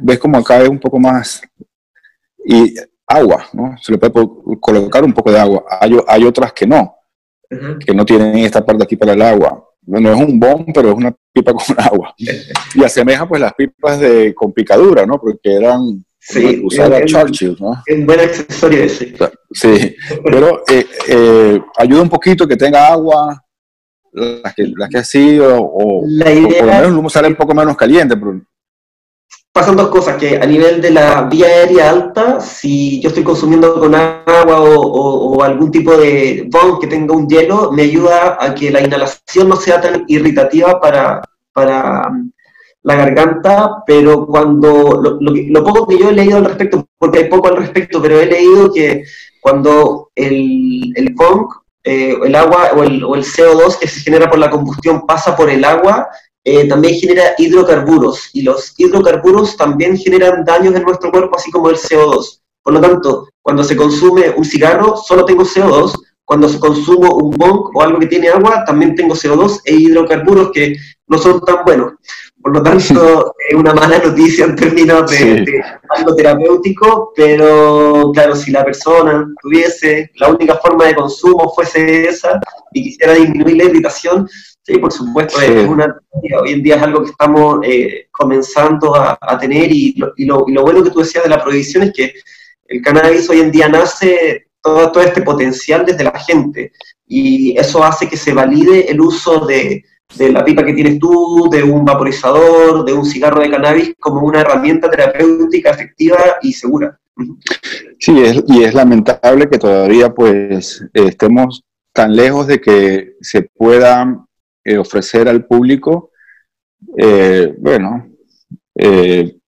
ves, 0.00 0.18
como 0.18 0.38
acá 0.38 0.62
es 0.62 0.68
un 0.68 0.80
poco 0.80 0.98
más, 0.98 1.42
y 2.44 2.74
agua, 3.06 3.44
¿no? 3.52 3.76
Se 3.80 3.92
le 3.92 3.98
puede 3.98 4.26
colocar 4.58 5.04
un 5.04 5.12
poco 5.12 5.30
de 5.30 5.38
agua. 5.38 5.64
Hay, 5.80 5.96
hay 6.08 6.24
otras 6.24 6.52
que 6.52 6.66
no, 6.66 6.96
que 7.84 7.94
no 7.94 8.04
tienen 8.04 8.36
esta 8.38 8.64
parte 8.64 8.84
aquí 8.84 8.96
para 8.96 9.12
el 9.12 9.22
agua. 9.22 9.62
Bueno, 9.82 10.12
es 10.12 10.20
un 10.20 10.40
bomb, 10.40 10.66
pero 10.74 10.88
es 10.88 10.94
una 10.94 11.14
pipa 11.32 11.52
con 11.52 11.62
agua. 11.78 12.14
Y 12.74 12.82
asemeja 12.82 13.28
pues 13.28 13.40
las 13.40 13.52
pipas 13.52 14.00
de, 14.00 14.34
con 14.34 14.52
picadura, 14.52 15.04
¿no? 15.04 15.20
Porque 15.20 15.54
eran 15.54 16.04
Sí, 16.28 16.60
usar 16.64 16.92
a 16.92 17.04
Churchill, 17.04 17.56
¿no? 17.60 17.82
Es 17.86 17.96
un 17.96 18.04
buen 18.04 18.18
accesorio 18.18 18.82
ese. 18.82 19.14
Sí, 19.52 19.94
pero 20.24 20.64
eh, 20.68 20.84
eh, 21.06 21.60
ayuda 21.76 22.02
un 22.02 22.08
poquito 22.08 22.48
que 22.48 22.56
tenga 22.56 22.88
agua, 22.88 23.44
las 24.12 24.54
que, 24.54 24.72
las 24.76 24.88
que 24.88 24.98
así, 24.98 25.38
o, 25.38 25.56
o, 25.56 26.02
la 26.04 26.32
idea, 26.32 26.80
por 26.80 26.90
lo 26.90 26.96
menos 26.96 27.12
sale 27.12 27.28
un 27.28 27.36
poco 27.36 27.54
menos 27.54 27.76
caliente. 27.76 28.16
Pero... 28.16 28.40
Pasan 29.52 29.76
dos 29.76 29.88
cosas, 29.88 30.16
que 30.16 30.36
a 30.36 30.46
nivel 30.46 30.82
de 30.82 30.90
la 30.90 31.22
vía 31.22 31.46
aérea 31.46 31.90
alta, 31.90 32.40
si 32.40 33.00
yo 33.00 33.10
estoy 33.10 33.22
consumiendo 33.22 33.78
con 33.78 33.94
agua 33.94 34.60
o, 34.62 35.36
o 35.36 35.42
algún 35.44 35.70
tipo 35.70 35.96
de 35.96 36.48
bong 36.50 36.80
que 36.80 36.88
tenga 36.88 37.14
un 37.14 37.28
hielo, 37.28 37.70
me 37.70 37.82
ayuda 37.82 38.36
a 38.40 38.52
que 38.52 38.72
la 38.72 38.80
inhalación 38.80 39.48
no 39.48 39.54
sea 39.54 39.80
tan 39.80 40.04
irritativa 40.08 40.80
para, 40.80 41.22
para 41.52 42.10
la 42.86 42.94
garganta, 42.94 43.82
pero 43.84 44.26
cuando 44.26 45.02
lo, 45.02 45.18
lo, 45.20 45.64
poco 45.64 45.88
que 45.88 45.98
yo 45.98 46.08
he 46.08 46.12
leído 46.12 46.36
al 46.36 46.44
respecto, 46.44 46.86
porque 46.96 47.18
hay 47.18 47.24
poco 47.28 47.48
al 47.48 47.56
respecto, 47.56 48.00
pero 48.00 48.20
he 48.20 48.26
leído 48.26 48.72
que 48.72 49.02
cuando 49.40 50.10
el, 50.14 50.92
el 50.94 51.14
eh, 51.82 52.16
el 52.24 52.34
agua 52.36 52.70
o 52.76 52.84
el, 52.84 53.02
o 53.02 53.16
el, 53.16 53.24
CO2 53.24 53.80
que 53.80 53.88
se 53.88 54.00
genera 54.02 54.30
por 54.30 54.38
la 54.38 54.50
combustión 54.50 55.04
pasa 55.04 55.36
por 55.36 55.50
el 55.50 55.64
agua, 55.64 56.08
eh, 56.44 56.68
también 56.68 56.94
genera 56.94 57.34
hidrocarburos, 57.36 58.30
y 58.34 58.42
los 58.42 58.72
hidrocarburos 58.78 59.56
también 59.56 59.96
generan 59.96 60.44
daños 60.44 60.76
en 60.76 60.84
nuestro 60.84 61.10
cuerpo, 61.10 61.36
así 61.36 61.50
como 61.50 61.70
el 61.70 61.76
CO2. 61.76 62.40
Por 62.62 62.72
lo 62.72 62.80
tanto, 62.80 63.28
cuando 63.42 63.64
se 63.64 63.76
consume 63.76 64.30
un 64.30 64.44
cigarro, 64.44 64.96
solo 64.96 65.24
tengo 65.24 65.42
CO2, 65.42 65.92
cuando 66.26 66.48
consumo 66.58 67.14
un 67.14 67.30
bong 67.30 67.70
o 67.72 67.82
algo 67.82 68.00
que 68.00 68.08
tiene 68.08 68.28
agua, 68.28 68.64
también 68.66 68.96
tengo 68.96 69.14
CO2 69.14 69.60
e 69.64 69.74
hidrocarburos 69.74 70.50
que 70.50 70.76
no 71.06 71.18
son 71.18 71.40
tan 71.40 71.64
buenos. 71.64 71.92
Por 72.42 72.52
lo 72.52 72.62
tanto, 72.64 73.32
es 73.48 73.56
una 73.56 73.72
mala 73.72 73.98
noticia 73.98 74.44
en 74.44 74.56
términos 74.56 75.08
de, 75.08 75.62
algo 75.88 76.16
terapéutico, 76.16 77.12
pero 77.14 78.10
claro, 78.12 78.34
si 78.34 78.50
la 78.50 78.64
persona 78.64 79.32
tuviese 79.40 80.10
la 80.16 80.28
única 80.28 80.56
forma 80.56 80.86
de 80.86 80.96
consumo 80.96 81.52
fuese 81.54 82.08
esa 82.08 82.40
y 82.72 82.82
quisiera 82.82 83.14
disminuir 83.14 83.58
la 83.58 83.64
irritación, 83.64 84.28
sí, 84.62 84.78
por 84.78 84.92
supuesto, 84.92 85.40
es 85.40 85.68
una 85.68 85.96
hoy 86.40 86.52
en 86.54 86.62
día 86.62 86.74
es 86.74 86.82
algo 86.82 87.04
que 87.04 87.10
estamos 87.10 87.60
eh, 87.62 88.08
comenzando 88.10 88.96
a, 88.96 89.16
tener 89.38 89.70
y 89.70 89.94
lo, 89.96 90.12
y, 90.16 90.24
lo, 90.24 90.44
y 90.48 90.52
lo 90.52 90.62
bueno 90.62 90.82
que 90.82 90.90
tú 90.90 90.98
decías 90.98 91.22
de 91.22 91.30
la 91.30 91.42
prohibición 91.42 91.84
es 91.84 91.92
que 91.92 92.14
el 92.66 92.82
cannabis 92.82 93.30
hoy 93.30 93.40
en 93.40 93.52
día 93.52 93.68
nace 93.68 94.45
todo, 94.66 94.92
todo 94.92 95.02
este 95.02 95.22
potencial 95.22 95.86
desde 95.86 96.04
la 96.04 96.18
gente 96.18 96.72
y 97.06 97.58
eso 97.58 97.84
hace 97.84 98.08
que 98.08 98.16
se 98.16 98.32
valide 98.32 98.90
el 98.90 99.00
uso 99.00 99.46
de 99.46 99.84
de 100.14 100.32
la 100.32 100.44
pipa 100.44 100.64
que 100.64 100.72
tienes 100.72 100.98
tú, 100.98 101.48
de 101.50 101.62
un 101.62 101.84
vaporizador, 101.84 102.84
de 102.84 102.92
un 102.92 103.04
cigarro 103.04 103.40
de 103.40 103.50
cannabis, 103.50 103.94
como 103.98 104.20
una 104.20 104.40
herramienta 104.40 104.88
terapéutica 104.88 105.70
efectiva 105.70 106.16
y 106.42 106.52
segura. 106.52 106.98
Sí, 107.98 108.22
es, 108.22 108.42
y 108.46 108.62
es 108.62 108.74
lamentable 108.74 109.48
que 109.48 109.58
todavía 109.58 110.10
pues 110.10 110.84
estemos 110.92 111.64
tan 111.92 112.14
lejos 112.14 112.46
de 112.46 112.60
que 112.60 113.14
se 113.20 113.42
pueda 113.42 114.26
eh, 114.64 114.78
ofrecer 114.78 115.28
al 115.28 115.46
público, 115.46 116.10
eh, 116.96 117.54
bueno, 117.58 118.06
eh, 118.74 119.38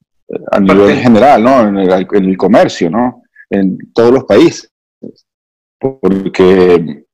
a 0.51 0.61
nivel 0.61 0.97
general, 0.97 1.43
¿no? 1.45 1.69
En 1.69 1.77
el, 1.79 2.07
en 2.13 2.25
el, 2.25 2.37
comercio, 2.37 2.91
¿no? 2.91 3.23
En 3.51 3.79
todos 3.95 4.13
los 4.13 4.25
países. 4.25 4.71
Porque 5.79 7.05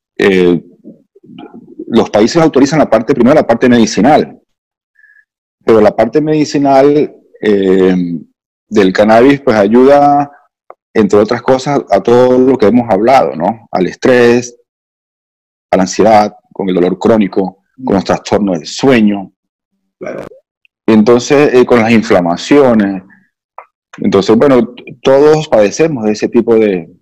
los 1.86 2.10
países 2.10 2.42
autorizan 2.42 2.78
la 2.78 2.90
parte, 2.90 3.14
primero 3.14 3.34
la 3.34 3.46
parte 3.46 3.68
medicinal, 3.68 4.40
pero 5.64 5.80
la 5.80 5.94
parte 5.94 6.20
medicinal 6.20 7.14
eh, 7.40 7.96
del 8.68 8.92
cannabis 8.92 9.40
pues 9.40 9.56
ayuda, 9.56 10.30
entre 10.92 11.18
otras 11.18 11.42
cosas, 11.42 11.82
a 11.90 12.00
todo 12.00 12.38
lo 12.38 12.58
que 12.58 12.66
hemos 12.66 12.88
hablado, 12.90 13.34
¿no? 13.34 13.68
Al 13.70 13.86
estrés, 13.86 14.56
a 15.70 15.76
la 15.76 15.82
ansiedad, 15.82 16.36
con 16.52 16.68
el 16.68 16.74
dolor 16.74 16.98
crónico, 16.98 17.64
con 17.84 17.94
los 17.94 18.04
trastornos 18.04 18.58
del 18.58 18.66
sueño. 18.66 19.32
Entonces, 20.86 21.54
eh, 21.54 21.66
con 21.66 21.80
las 21.80 21.90
inflamaciones. 21.90 23.02
Entonces, 23.98 24.36
bueno, 24.36 24.74
todos 25.02 25.48
padecemos 25.48 26.04
de 26.04 26.12
ese 26.12 26.28
tipo 26.28 26.56
de, 26.56 26.93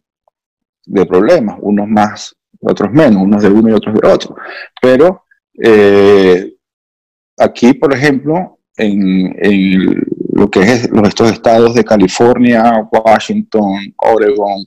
de 0.85 1.07
problemas, 1.07 1.59
unos 1.61 1.89
más 1.89 2.37
otros 2.61 2.91
menos, 2.93 3.23
unos 3.23 3.43
de 3.43 3.49
uno 3.49 3.71
y 3.71 3.73
otros 3.73 3.95
de 3.95 4.09
otro. 4.09 4.37
Pero 4.81 5.25
eh, 5.63 6.55
aquí, 7.39 7.75
por 7.75 7.93
ejemplo, 7.93 8.59
en, 8.77 9.35
lo 10.33 10.51
que 10.51 10.61
es 10.61 10.89
estos 11.05 11.31
estados 11.31 11.75
de 11.75 11.85
California, 11.85 12.89
Washington, 12.91 13.95
Oregon, 13.97 14.65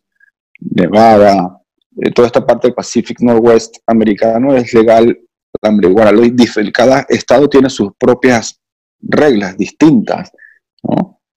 Nevada, 0.60 1.60
eh, 1.97 2.12
toda 2.12 2.28
esta 2.28 2.45
parte 2.45 2.67
del 2.67 2.75
Pacific 2.75 3.19
Northwest 3.21 3.78
americano 3.88 4.56
es 4.56 4.73
legal 4.73 5.17
la 5.62 5.71
marihuana. 5.71 6.12
Cada 6.73 7.01
estado 7.10 7.49
tiene 7.49 7.69
sus 7.69 7.91
propias 7.97 8.60
reglas 9.01 9.58
distintas. 9.58 10.32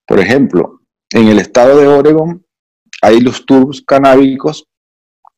Por 0.07 0.21
ejemplo, 0.21 0.81
en 1.11 1.29
el 1.29 1.39
estado 1.39 1.79
de 1.79 1.87
Oregon 1.87 2.45
hay 3.03 3.21
los 3.21 3.45
tours 3.45 3.83
canábicos 3.83 4.67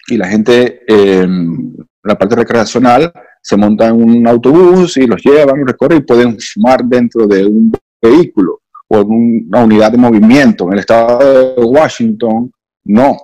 y 0.08 0.16
la 0.16 0.28
gente, 0.28 0.82
en 0.86 1.76
la 2.02 2.18
parte 2.18 2.36
recreacional, 2.36 3.12
se 3.42 3.56
monta 3.56 3.88
en 3.88 4.02
un 4.02 4.26
autobús 4.26 4.96
y 4.96 5.06
los 5.06 5.22
llevan, 5.22 5.66
recorren 5.66 5.98
y 5.98 6.02
pueden 6.02 6.38
fumar 6.38 6.84
dentro 6.84 7.26
de 7.26 7.46
un 7.46 7.72
vehículo 8.00 8.60
o 8.88 8.98
en 8.98 9.46
una 9.48 9.64
unidad 9.64 9.92
de 9.92 9.98
movimiento. 9.98 10.66
En 10.66 10.74
el 10.74 10.78
estado 10.80 11.54
de 11.54 11.64
Washington, 11.64 12.50
no, 12.84 13.16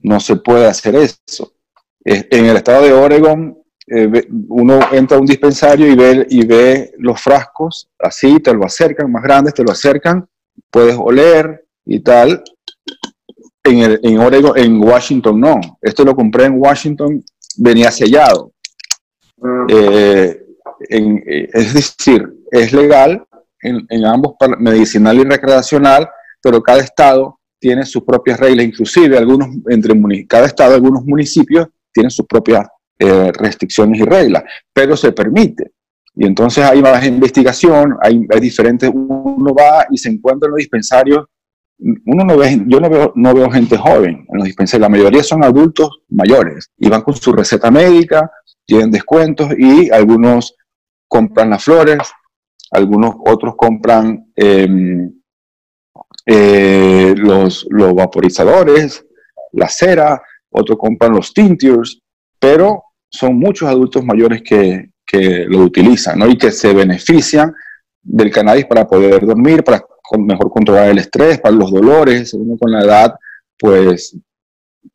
no 0.00 0.20
se 0.20 0.36
puede 0.36 0.66
hacer 0.66 0.94
eso. 0.96 1.52
En 2.04 2.46
el 2.46 2.56
estado 2.56 2.84
de 2.84 2.92
Oregon, 2.92 3.58
eh, 3.86 4.28
uno 4.48 4.80
entra 4.92 5.16
a 5.16 5.20
un 5.20 5.26
dispensario 5.26 5.90
y 5.90 5.96
ve, 5.96 6.26
y 6.28 6.46
ve 6.46 6.92
los 6.98 7.20
frascos, 7.20 7.88
así 7.98 8.38
te 8.40 8.52
lo 8.54 8.64
acercan, 8.64 9.10
más 9.10 9.22
grandes, 9.22 9.54
te 9.54 9.64
lo 9.64 9.72
acercan, 9.72 10.26
puedes 10.70 10.96
oler 10.98 11.64
y 11.84 12.00
tal, 12.00 12.42
en, 13.64 13.98
en 14.02 14.18
Oregon, 14.18 14.56
en 14.56 14.82
Washington 14.82 15.40
no. 15.40 15.60
Esto 15.80 16.04
lo 16.04 16.14
compré 16.14 16.44
en 16.44 16.60
Washington, 16.60 17.22
venía 17.56 17.90
sellado. 17.90 18.52
Ah. 19.42 19.66
Eh, 19.68 20.44
eh, 20.90 21.48
es 21.52 21.74
decir, 21.74 22.26
es 22.50 22.72
legal 22.72 23.24
en, 23.62 23.86
en, 23.88 24.04
ambos, 24.04 24.34
medicinal 24.58 25.18
y 25.18 25.24
recreacional, 25.24 26.08
pero 26.40 26.62
cada 26.62 26.80
estado 26.80 27.38
tiene 27.58 27.84
sus 27.84 28.04
propias 28.04 28.38
reglas, 28.38 28.66
inclusive 28.66 29.18
algunos, 29.18 29.48
entre 29.68 30.26
cada 30.26 30.46
estado, 30.46 30.74
algunos 30.74 31.04
municipios 31.04 31.66
tienen 31.92 32.10
sus 32.10 32.26
propias 32.26 32.66
eh, 32.98 33.32
restricciones 33.32 34.00
y 34.00 34.04
reglas, 34.04 34.44
pero 34.72 34.96
se 34.96 35.12
permite. 35.12 35.72
Y 36.14 36.26
entonces 36.26 36.64
hay 36.64 36.80
más 36.82 37.04
investigación, 37.06 37.96
hay, 38.00 38.26
hay 38.32 38.40
diferentes, 38.40 38.90
uno 38.92 39.54
va 39.54 39.86
y 39.90 39.98
se 39.98 40.08
encuentra 40.08 40.46
en 40.46 40.52
los 40.52 40.58
dispensarios 40.58 41.26
uno 41.78 42.24
no 42.24 42.36
ve, 42.36 42.62
yo 42.66 42.80
no 42.80 42.90
veo, 42.90 43.12
no 43.14 43.34
veo 43.34 43.50
gente 43.50 43.76
joven 43.76 44.26
en 44.28 44.38
los 44.38 44.44
dispensarios, 44.44 44.82
la 44.82 44.96
mayoría 44.96 45.22
son 45.22 45.44
adultos 45.44 46.02
mayores 46.08 46.70
y 46.76 46.88
van 46.88 47.02
con 47.02 47.14
su 47.14 47.32
receta 47.32 47.70
médica, 47.70 48.30
tienen 48.66 48.90
descuentos 48.90 49.50
y 49.56 49.90
algunos 49.90 50.56
compran 51.06 51.50
las 51.50 51.64
flores, 51.64 51.98
algunos 52.72 53.14
otros 53.24 53.54
compran 53.56 54.30
em, 54.34 55.10
eh, 56.26 57.14
los, 57.16 57.66
los 57.70 57.94
vaporizadores, 57.94 59.04
la 59.52 59.68
cera, 59.68 60.20
otros 60.50 60.78
compran 60.78 61.12
los 61.12 61.32
tinctures, 61.32 62.00
pero 62.38 62.84
son 63.08 63.38
muchos 63.38 63.68
adultos 63.68 64.04
mayores 64.04 64.42
que, 64.42 64.90
que 65.06 65.46
lo 65.48 65.60
utilizan 65.60 66.28
y 66.30 66.36
que 66.36 66.50
se 66.50 66.74
benefician 66.74 67.54
del 68.02 68.30
cannabis 68.30 68.66
para 68.66 68.86
poder 68.86 69.24
dormir, 69.24 69.64
para 69.64 69.82
mejor 70.16 70.50
controlar 70.50 70.88
el 70.88 70.98
estrés, 70.98 71.38
para 71.38 71.54
los 71.54 71.70
dolores, 71.70 72.32
uno 72.34 72.56
con 72.56 72.70
la 72.72 72.80
edad, 72.80 73.14
pues 73.58 74.16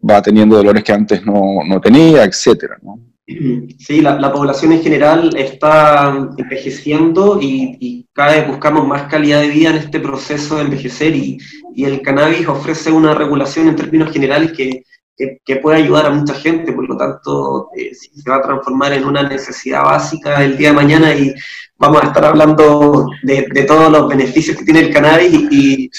va 0.10 0.21
teniendo 0.21 0.58
dolores 0.58 0.84
que 0.84 0.93
antes 0.93 1.26
no, 1.26 1.63
no 1.65 1.80
tenía, 1.80 2.23
etcétera, 2.23 2.78
¿no? 2.82 2.99
Sí, 3.26 4.02
la, 4.02 4.19
la, 4.19 4.34
población 4.34 4.73
en 4.73 4.84
general 4.84 5.34
está 5.38 6.13
envejeciendo 6.38 7.39
y, 7.41 7.78
y, 7.80 8.06
cada 8.12 8.34
vez 8.34 8.47
buscamos 8.47 8.86
más 8.86 9.04
calidad 9.04 9.39
de 9.39 9.47
vida 9.47 9.69
en 9.69 9.78
este 9.78 10.02
proceso 10.02 10.58
de 10.58 10.63
envejecer 10.63 11.15
y, 11.15 11.38
y 11.73 11.86
el 11.86 12.02
cannabis 12.02 12.47
ofrece 12.47 12.91
una 12.91 13.15
regulación 13.15 13.69
en 13.69 13.78
términos 13.78 14.12
generales 14.12 14.52
que, 14.52 14.84
que, 15.15 15.39
que 15.45 15.58
puede 15.58 15.78
ayudar 15.78 16.06
a 16.06 16.10
mucha 16.10 16.34
gente, 16.34 16.73
por 16.73 16.88
lo 16.88 16.97
tanto 16.97 17.69
eh, 17.76 17.93
se 17.93 18.30
va 18.30 18.38
a 18.38 18.41
transformar 18.41 18.93
en 18.93 19.06
una 19.06 19.23
necesidad 19.23 19.84
básica 19.84 20.43
el 20.43 20.58
día 20.58 20.69
de 20.69 20.76
mañana 20.76 21.13
y 21.13 21.34
vamos 21.78 22.02
a 22.02 22.08
estar 22.08 22.26
hablando 22.26 23.10
de, 23.23 23.65
todos 23.67 23.91
los 23.91 24.08
beneficios 24.08 24.58
que 24.58 24.65
tiene 24.65 24.82
el 24.82 24.93
cannabis 24.93 25.34
y, 25.52 25.89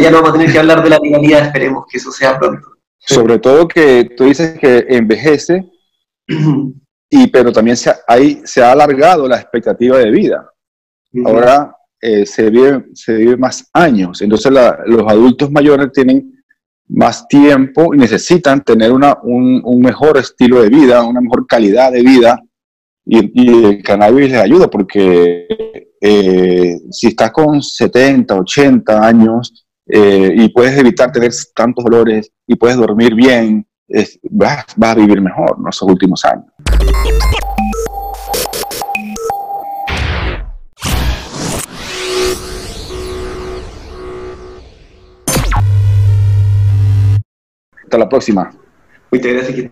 ya 0.00 0.10
no 0.10 0.18
vamos 0.18 0.30
a 0.30 0.32
tener 0.32 0.52
que 0.52 0.58
hablar 0.58 0.82
de 0.82 0.90
la 0.90 0.98
legalidad, 0.98 1.46
esperemos 1.46 1.84
que 1.90 1.98
eso 1.98 2.10
sea 2.10 2.38
pronto. 2.38 2.68
Sobre 2.98 3.38
todo 3.38 3.68
que 3.68 4.10
tú 4.16 4.24
dices 4.24 4.58
que 4.58 4.84
envejece, 4.88 5.70
y, 7.10 7.26
pero 7.28 7.52
también 7.52 7.76
se, 7.76 7.92
hay, 8.06 8.42
se 8.44 8.62
ha 8.62 8.72
alargado 8.72 9.28
la 9.28 9.36
expectativa 9.36 9.98
de 9.98 10.10
vida. 10.10 10.50
Ahora 11.24 11.74
eh, 12.00 12.26
se, 12.26 12.50
vive, 12.50 12.86
se 12.94 13.14
vive 13.14 13.36
más 13.36 13.68
años, 13.72 14.20
entonces 14.22 14.52
los 14.52 15.10
adultos 15.10 15.50
mayores 15.50 15.90
tienen 15.92 16.37
más 16.88 17.28
tiempo 17.28 17.94
y 17.94 17.98
necesitan 17.98 18.62
tener 18.62 18.92
una, 18.92 19.16
un, 19.22 19.60
un 19.64 19.80
mejor 19.80 20.18
estilo 20.18 20.62
de 20.62 20.68
vida, 20.68 21.02
una 21.02 21.20
mejor 21.20 21.46
calidad 21.46 21.92
de 21.92 22.02
vida 22.02 22.42
y, 23.08 23.64
el 23.64 23.82
cannabis 23.82 24.30
les 24.30 24.40
ayuda 24.40 24.68
porque 24.68 25.46
eh, 26.00 26.76
si 26.90 27.08
estás 27.08 27.32
con 27.32 27.62
70, 27.62 28.34
80 28.34 29.06
años 29.06 29.66
eh, 29.86 30.34
y 30.36 30.48
puedes 30.50 30.76
evitar 30.78 31.10
tener 31.10 31.32
tantos 31.54 31.84
dolores 31.84 32.30
y 32.46 32.54
puedes 32.56 32.76
dormir 32.76 33.14
bien, 33.14 33.66
vas, 34.30 34.66
a 34.78 34.94
vivir 34.94 35.20
mejor 35.22 35.56
en 35.58 35.68
esos 35.68 35.88
últimos 35.88 36.22
años. 36.24 36.46
Hasta 47.88 47.96
la 47.96 48.06
próxima. 48.06 48.50